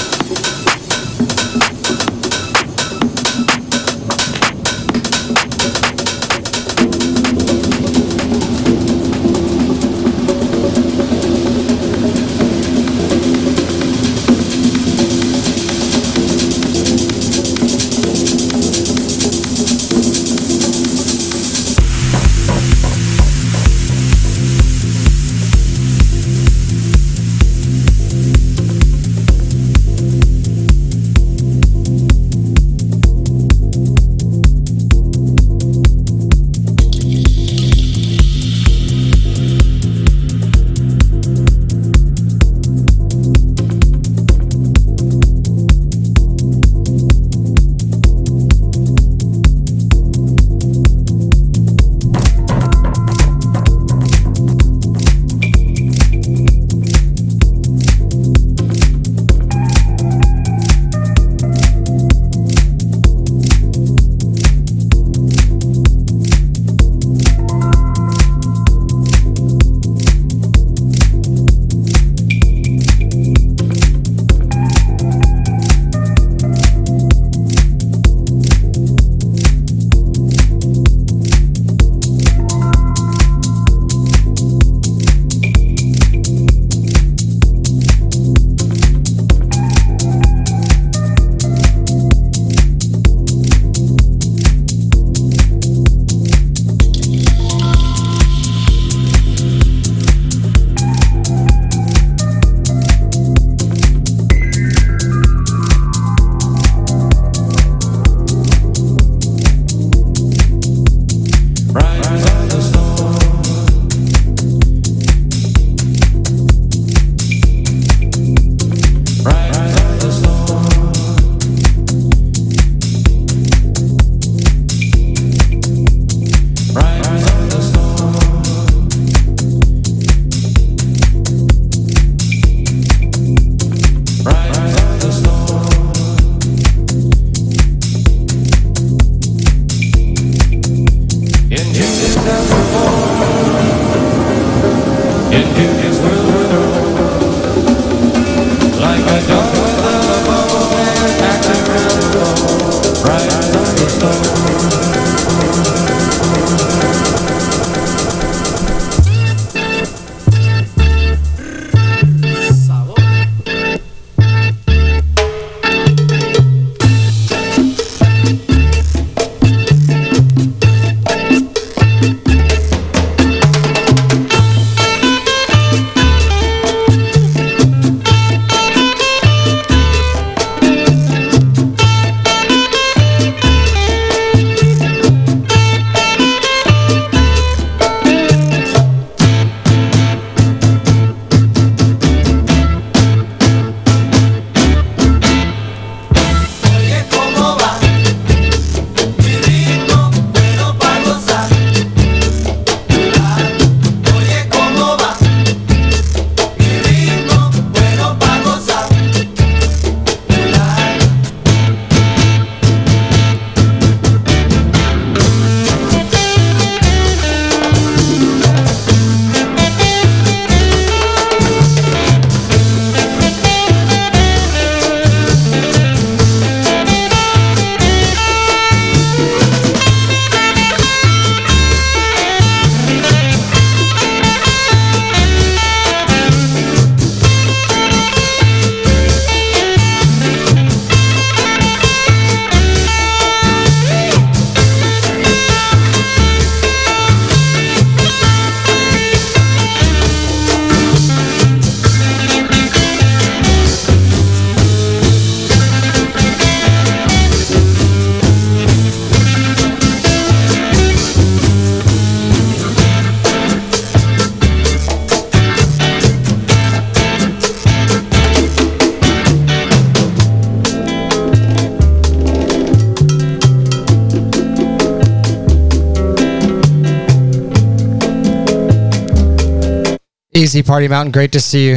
easy, 280.46 280.62
Party 280.62 280.86
Mountain. 280.86 281.10
Great 281.10 281.32
to 281.32 281.40
see 281.40 281.70
you. 281.70 281.76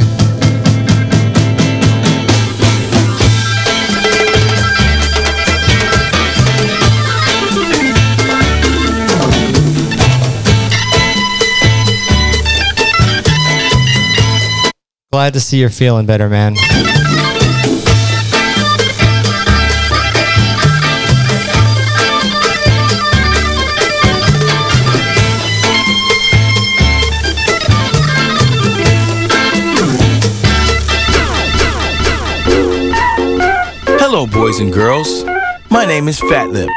Glad 15.10 15.32
to 15.32 15.40
see 15.40 15.58
you're 15.58 15.68
feeling 15.68 16.06
better, 16.06 16.28
man. 16.28 16.54
Hello, 34.20 34.30
boys 34.30 34.60
and 34.60 34.70
girls. 34.70 35.24
My 35.70 35.86
name 35.86 36.06
is 36.06 36.20
Fat 36.20 36.50
Lip, 36.50 36.68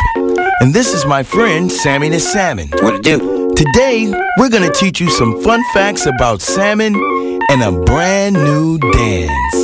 and 0.62 0.74
this 0.74 0.94
is 0.94 1.06
my 1.06 1.24
friend 1.24 1.70
Sammy 1.70 2.08
the 2.08 2.18
Salmon. 2.18 2.70
What 2.80 3.04
do? 3.04 3.52
Today, 3.54 4.14
we're 4.40 4.48
gonna 4.48 4.72
teach 4.72 5.02
you 5.02 5.10
some 5.10 5.44
fun 5.44 5.62
facts 5.74 6.06
about 6.06 6.40
salmon 6.40 6.96
and 7.50 7.62
a 7.62 7.74
brand 7.84 8.36
new 8.36 8.78
dance. 8.78 9.63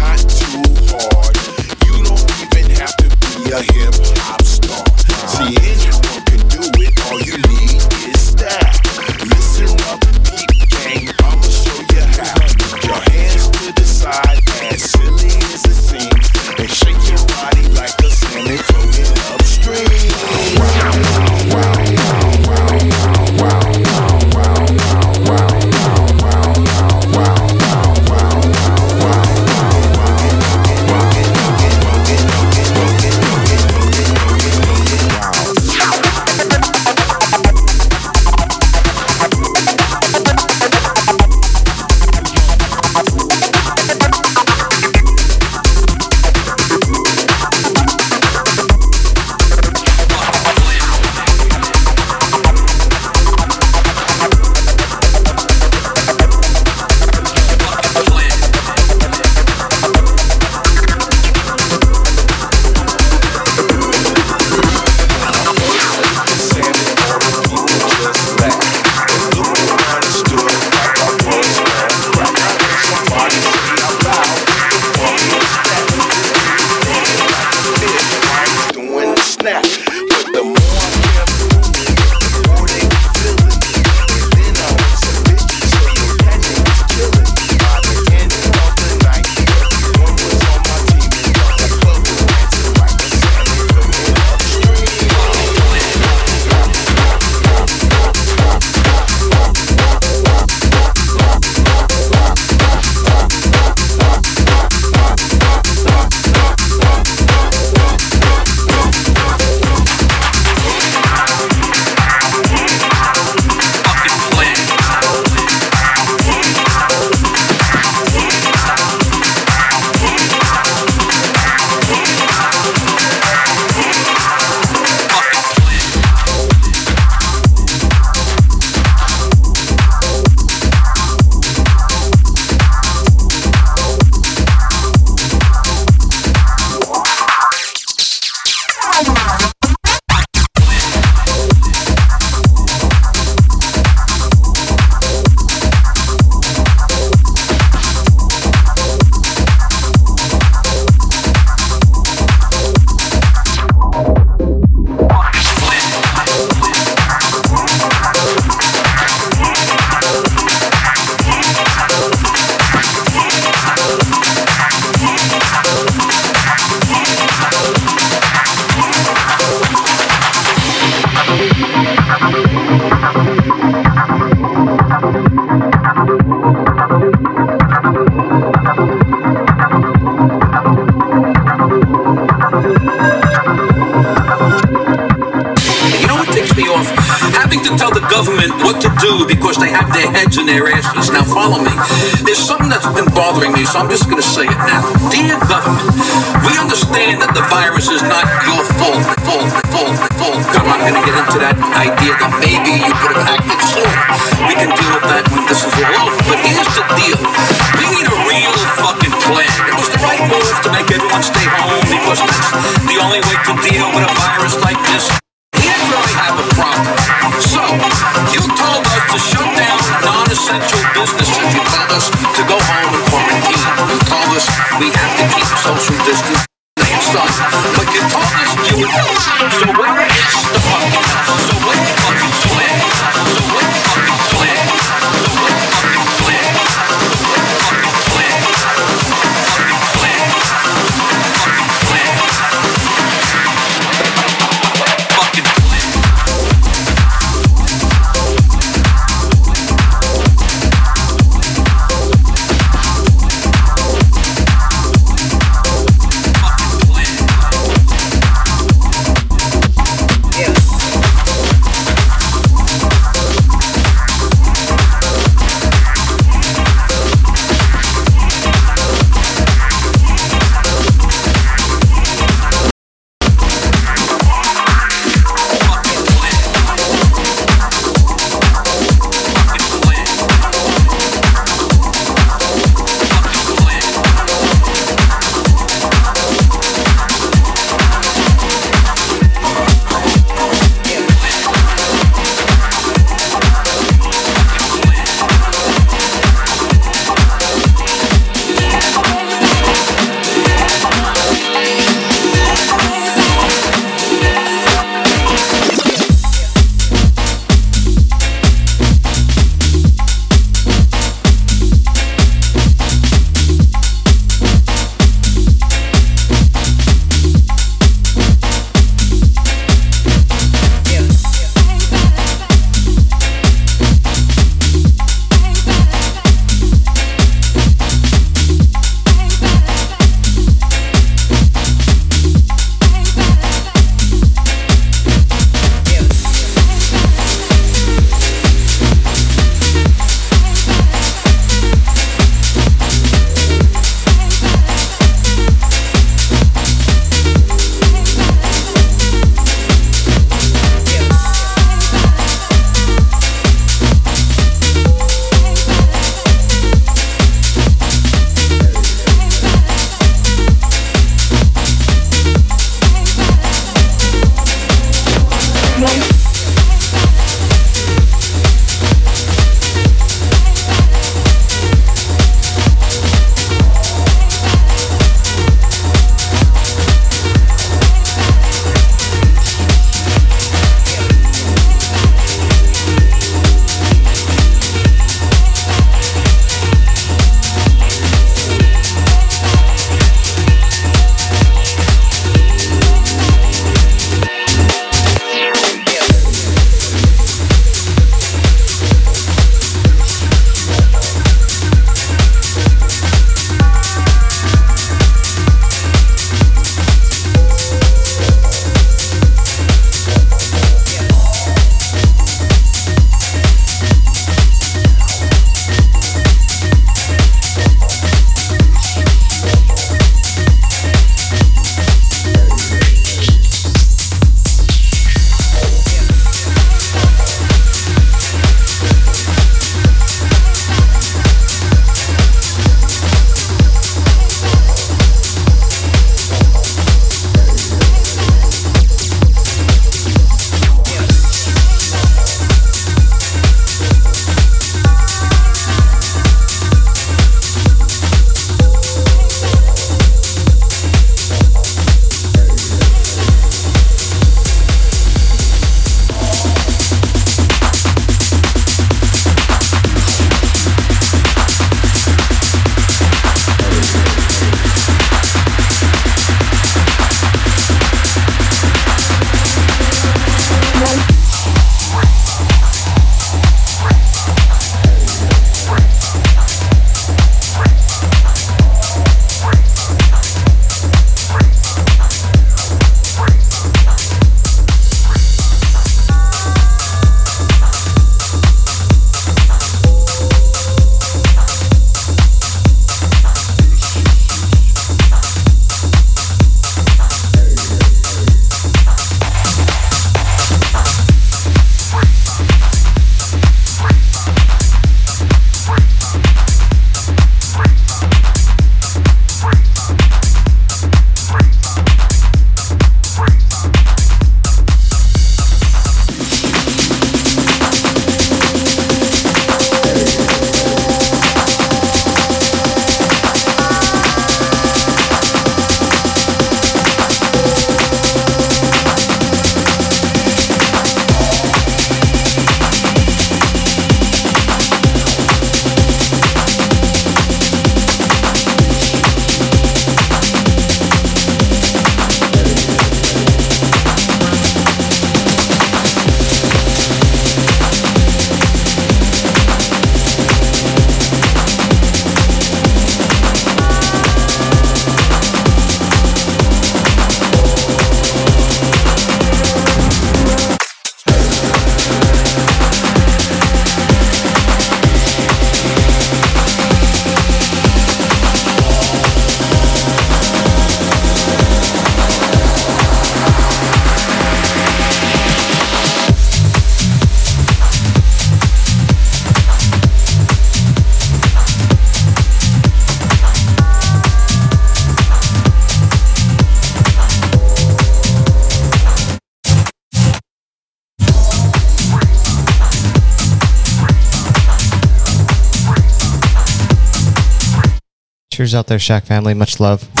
Out 598.53 598.67
there, 598.67 598.79
Shack 598.79 599.05
family. 599.05 599.33
Much 599.33 599.59
love. 599.59 600.00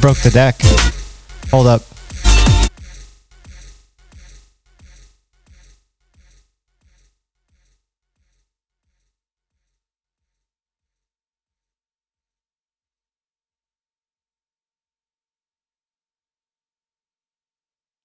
Broke 0.00 0.18
the 0.18 0.30
deck. 0.30 0.56
Hold 1.50 1.66
up. 1.66 1.82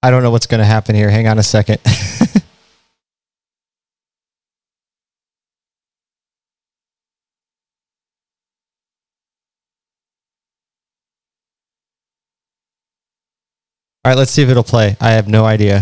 I 0.04 0.12
don't 0.12 0.22
know 0.22 0.30
what's 0.30 0.46
going 0.46 0.60
to 0.60 0.66
happen 0.66 0.94
here. 0.94 1.10
Hang 1.10 1.28
on 1.28 1.40
a 1.40 1.44
second. 1.44 1.80
right, 14.16 14.20
let's 14.20 14.32
see 14.32 14.42
if 14.44 14.50
it'll 14.50 14.64
play. 14.64 14.96
I 15.00 15.12
have 15.12 15.28
no 15.28 15.46
idea. 15.46 15.82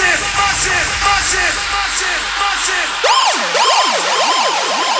машин, 0.00 0.18
машин, 0.36 0.86
машин, 1.04 2.20
машин, 2.40 2.88
машин. 3.04 4.99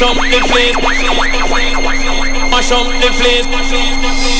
Mash 0.00 0.16
up 0.16 0.16
the 0.16 0.40
place. 0.48 0.76
Mash 2.50 2.72
up 2.72 2.86
the 3.02 3.08
place. 3.18 4.39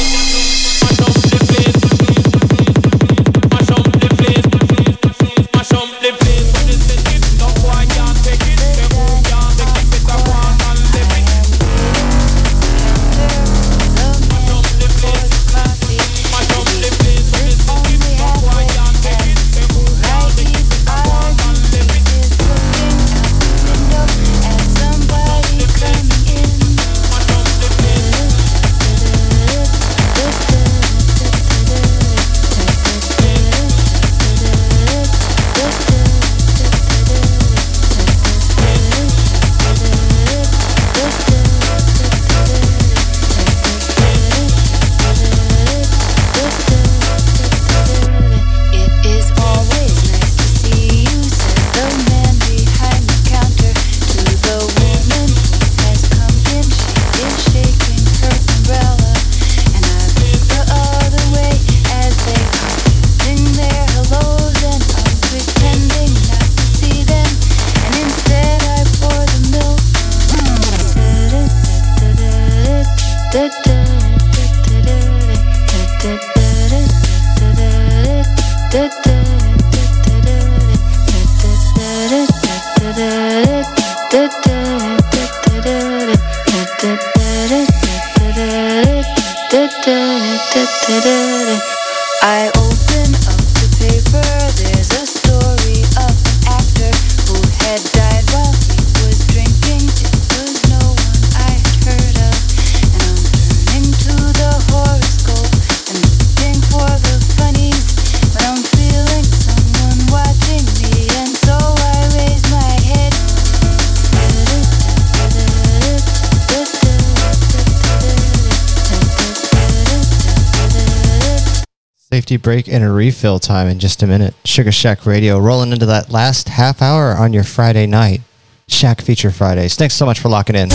safety 122.21 122.37
break 122.37 122.69
and 122.69 122.85
a 122.85 122.91
refill 122.91 123.39
time 123.39 123.67
in 123.67 123.79
just 123.79 124.03
a 124.03 124.07
minute. 124.07 124.35
Sugar 124.45 124.71
Shack 124.71 125.07
Radio 125.07 125.39
rolling 125.39 125.73
into 125.73 125.87
that 125.87 126.11
last 126.11 126.51
half 126.51 126.83
hour 126.83 127.15
on 127.15 127.33
your 127.33 127.45
Friday 127.45 127.87
night. 127.87 128.21
Shack 128.69 129.01
Feature 129.01 129.31
Fridays. 129.31 129.75
Thanks 129.75 129.95
so 129.95 130.05
much 130.05 130.21
for 130.21 130.29
locking 130.29 130.55
in. 130.55 130.69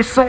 hizo 0.00 0.26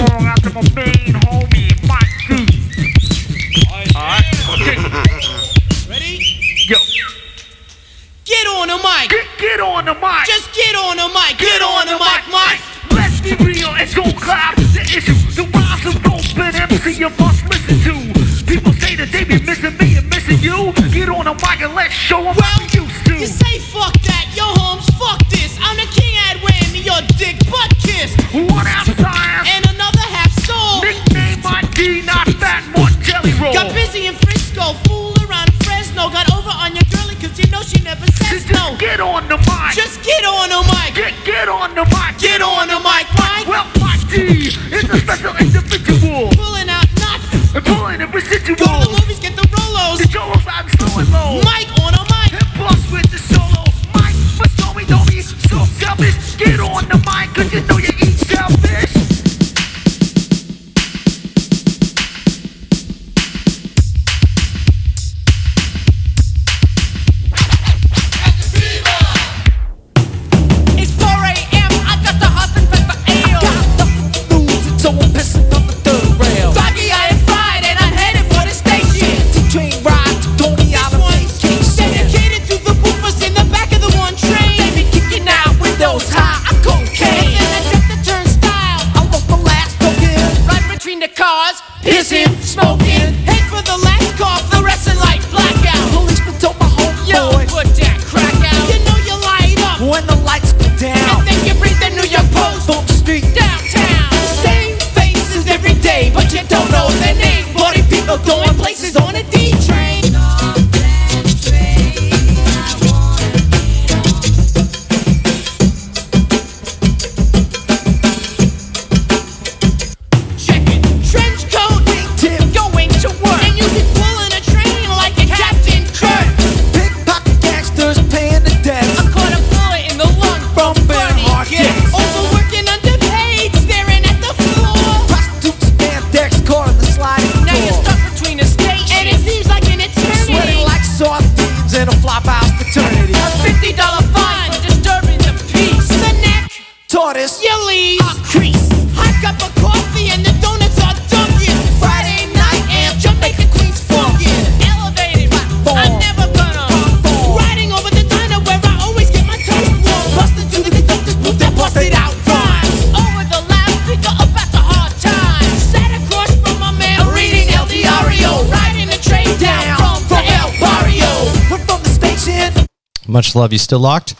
love. 173.35 173.51
You 173.51 173.59
still 173.59 173.79
locked? 173.79 174.15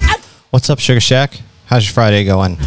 What's 0.52 0.70
up, 0.70 0.80
Sugar 0.80 1.00
Shack? 1.00 1.40
How's 1.66 1.86
your 1.86 1.94
Friday 1.94 2.26
going? 2.26 2.58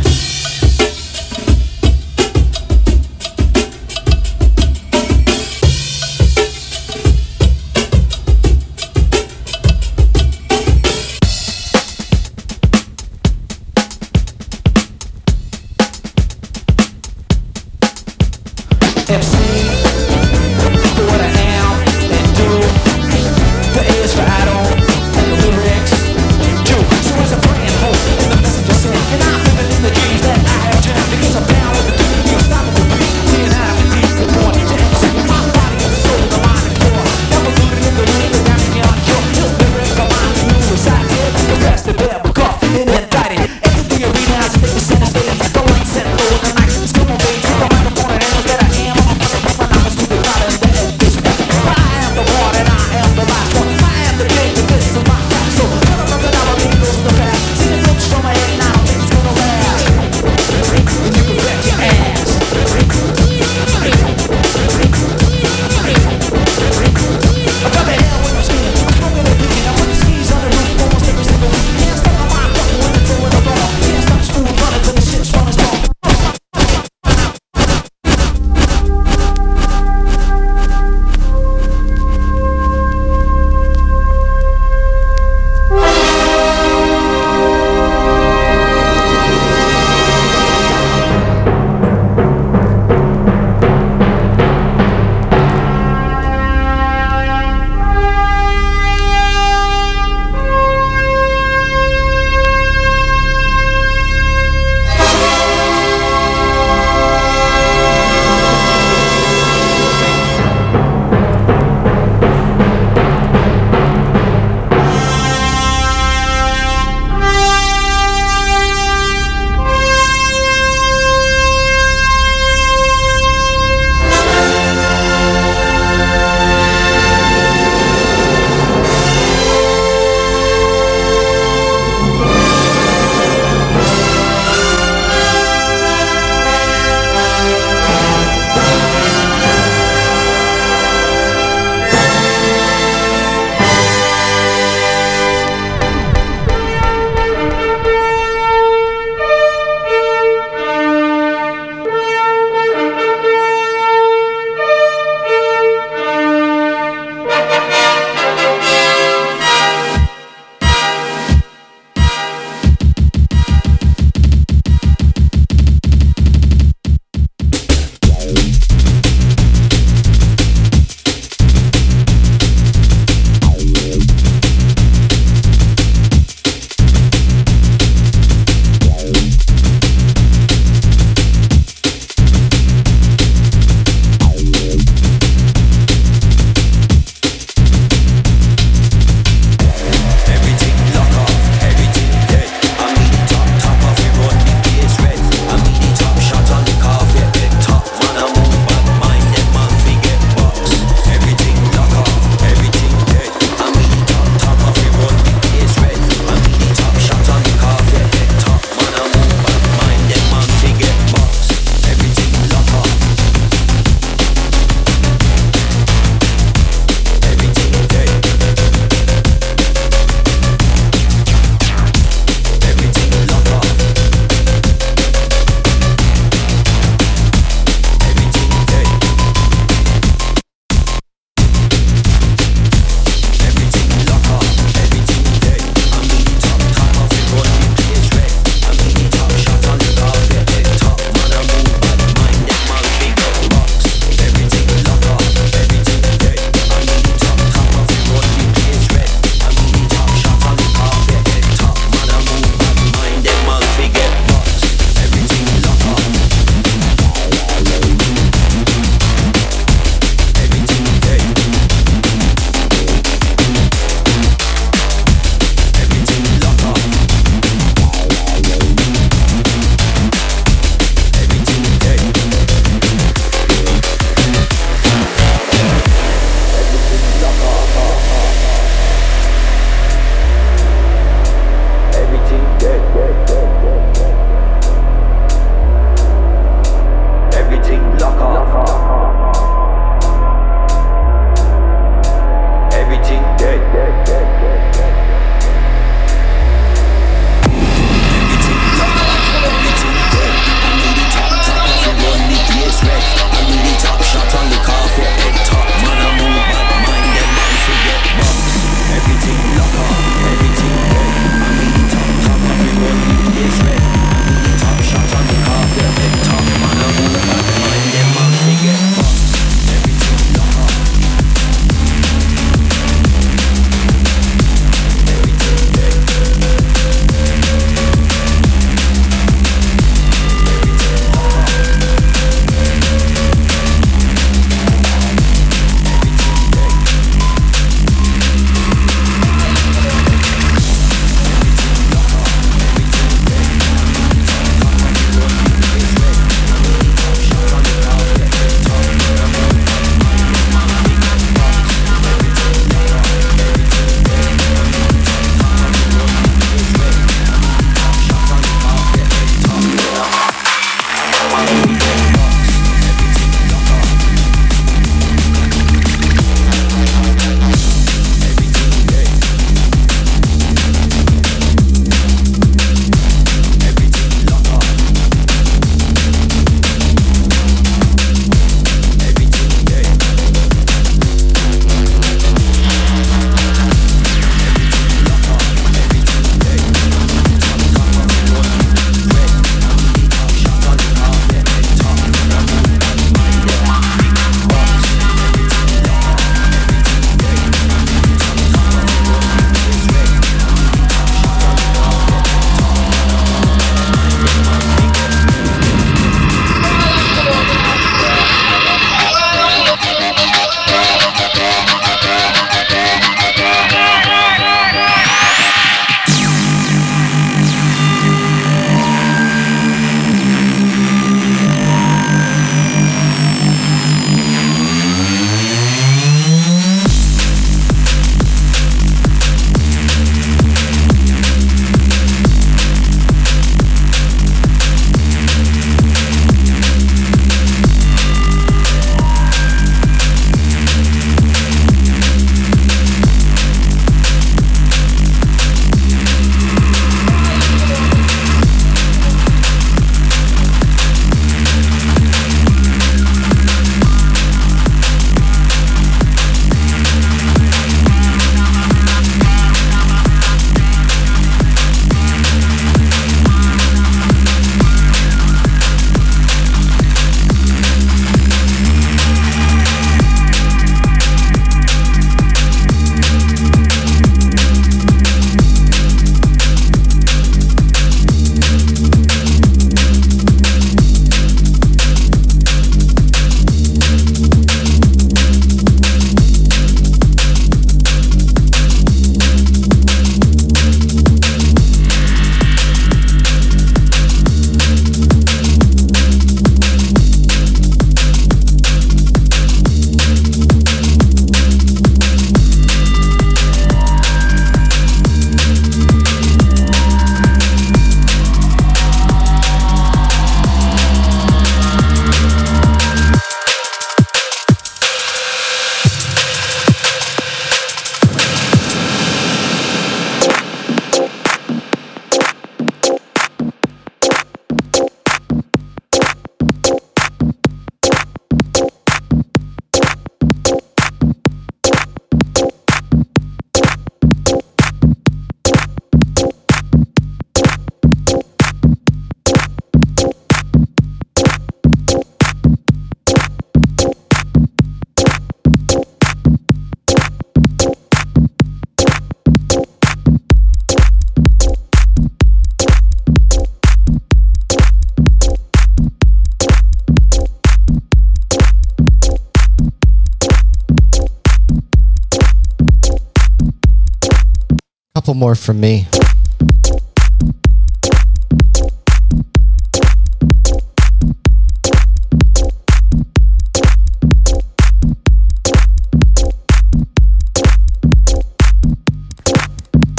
More 565.34 565.42
from 565.42 565.60
me. 565.60 565.86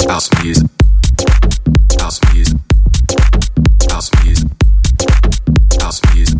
House 0.06 0.30
music. 0.42 0.68
House 1.98 2.20
music. 2.32 2.58
House 3.90 4.10
music. 4.24 4.48
House 5.80 6.00
music. 6.14 6.38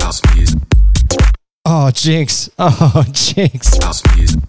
House 0.00 0.36
music. 0.36 0.60
Oh, 1.64 1.90
Jinx. 1.90 2.50
Oh, 2.58 3.04
Jinx. 3.12 3.78
House 3.78 4.02
music. 4.16 4.45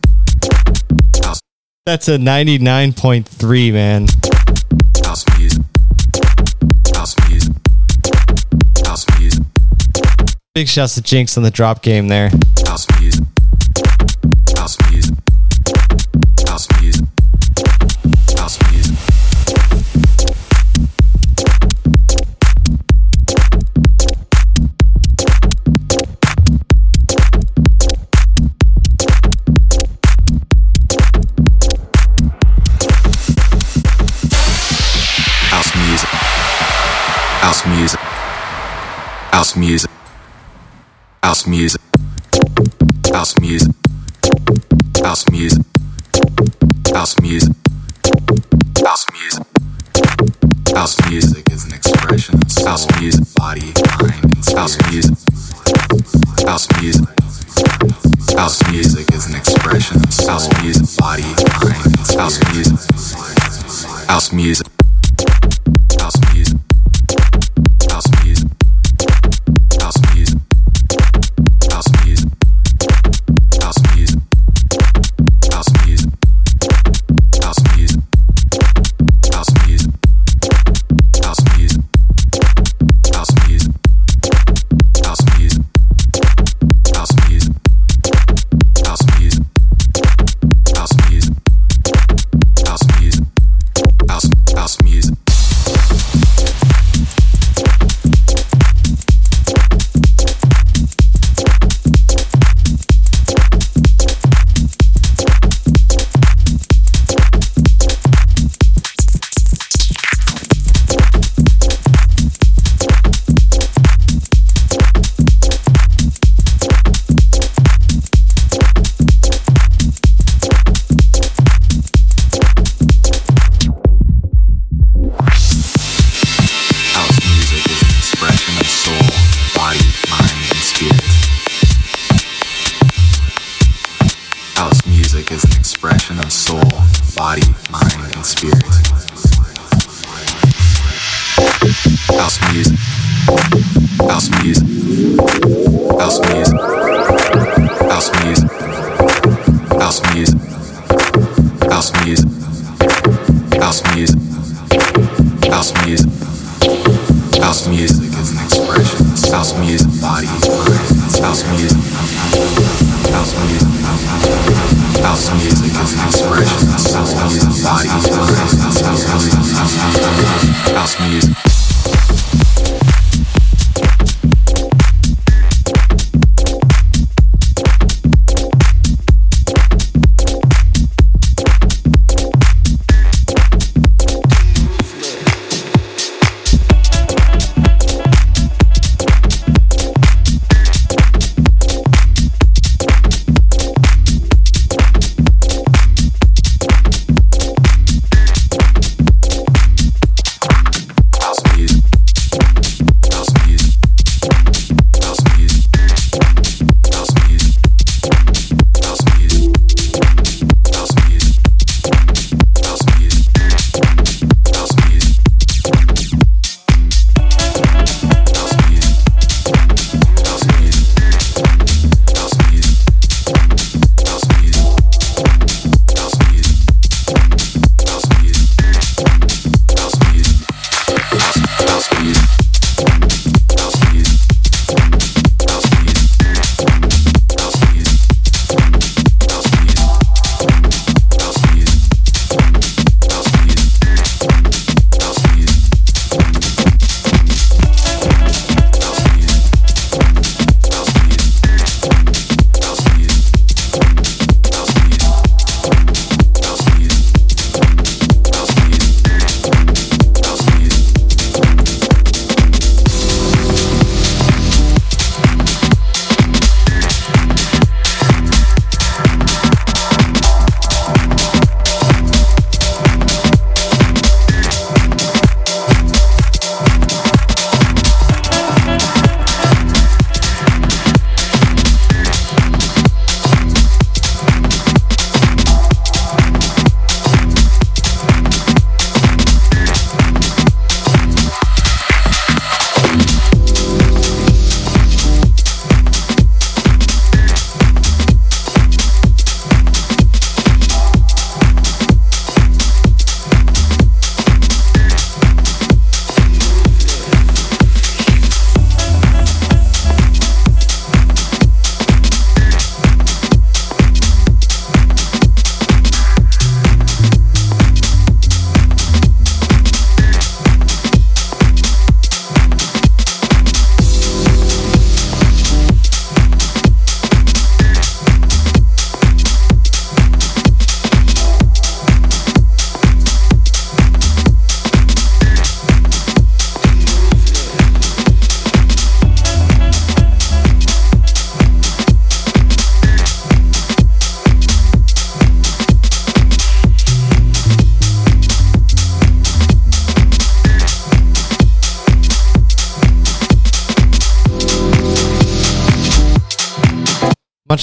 That's 1.87 2.09
a 2.09 2.17
99.3, 2.17 3.71
man. 3.71 4.07
Big 10.53 10.67
shouts 10.67 10.95
to 10.95 11.01
Jinx 11.01 11.37
on 11.37 11.43
the 11.43 11.49
drop 11.49 11.81
game 11.81 12.09
there. 12.09 12.29
Music. 39.57 39.89
House 41.23 41.47
music. 41.47 41.81
House 43.11 43.39
music. 43.39 43.73
House 45.03 45.29
music. 45.31 45.65
House 46.93 47.19
music. 47.21 47.55
House 48.83 49.05
music. 49.13 49.47
House 50.75 51.09
music 51.09 51.51
is 51.51 51.65
an 51.65 51.73
expression 51.73 52.35
of 52.35 52.65
house 52.65 52.85
music, 52.99 53.25
body, 53.35 53.73
mind, 53.99 54.23
and 54.23 54.45
spirit. 54.45 54.59
House 54.59 54.91
music. 54.91 55.17
House 56.45 56.67
music. 56.81 57.07
House 58.37 58.71
music 58.71 59.13
is 59.13 59.27
an 59.27 59.35
expression 59.35 59.97
of 59.97 60.27
house 60.27 60.47
music, 60.61 60.97
body, 60.97 61.23
mind, 61.63 61.85
and 61.85 62.05
spirit. 62.05 62.19
House 62.19 62.53
music. 62.53 64.07
House 64.07 64.31
music. 64.31 64.76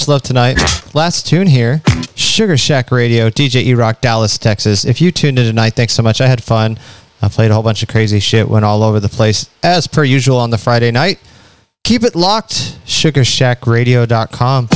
Love 0.07 0.21
tonight. 0.21 0.59
Last 0.93 1.25
tune 1.25 1.47
here 1.47 1.81
Sugar 2.15 2.57
Shack 2.57 2.91
Radio, 2.91 3.29
DJ 3.29 3.63
E 3.63 3.73
Rock, 3.73 4.01
Dallas, 4.01 4.37
Texas. 4.37 4.85
If 4.85 5.01
you 5.01 5.11
tuned 5.11 5.39
in 5.39 5.45
tonight, 5.45 5.73
thanks 5.73 5.93
so 5.93 6.03
much. 6.03 6.21
I 6.21 6.27
had 6.27 6.43
fun. 6.43 6.77
I 7.21 7.27
played 7.27 7.49
a 7.49 7.53
whole 7.53 7.63
bunch 7.63 7.81
of 7.81 7.89
crazy 7.89 8.19
shit, 8.19 8.47
went 8.47 8.65
all 8.65 8.83
over 8.83 8.99
the 8.99 9.09
place 9.09 9.49
as 9.63 9.87
per 9.87 10.03
usual 10.03 10.37
on 10.37 10.49
the 10.49 10.57
Friday 10.57 10.91
night. 10.91 11.19
Keep 11.83 12.03
it 12.03 12.15
locked, 12.15 12.53
sugarshackradio.com. 12.85 14.69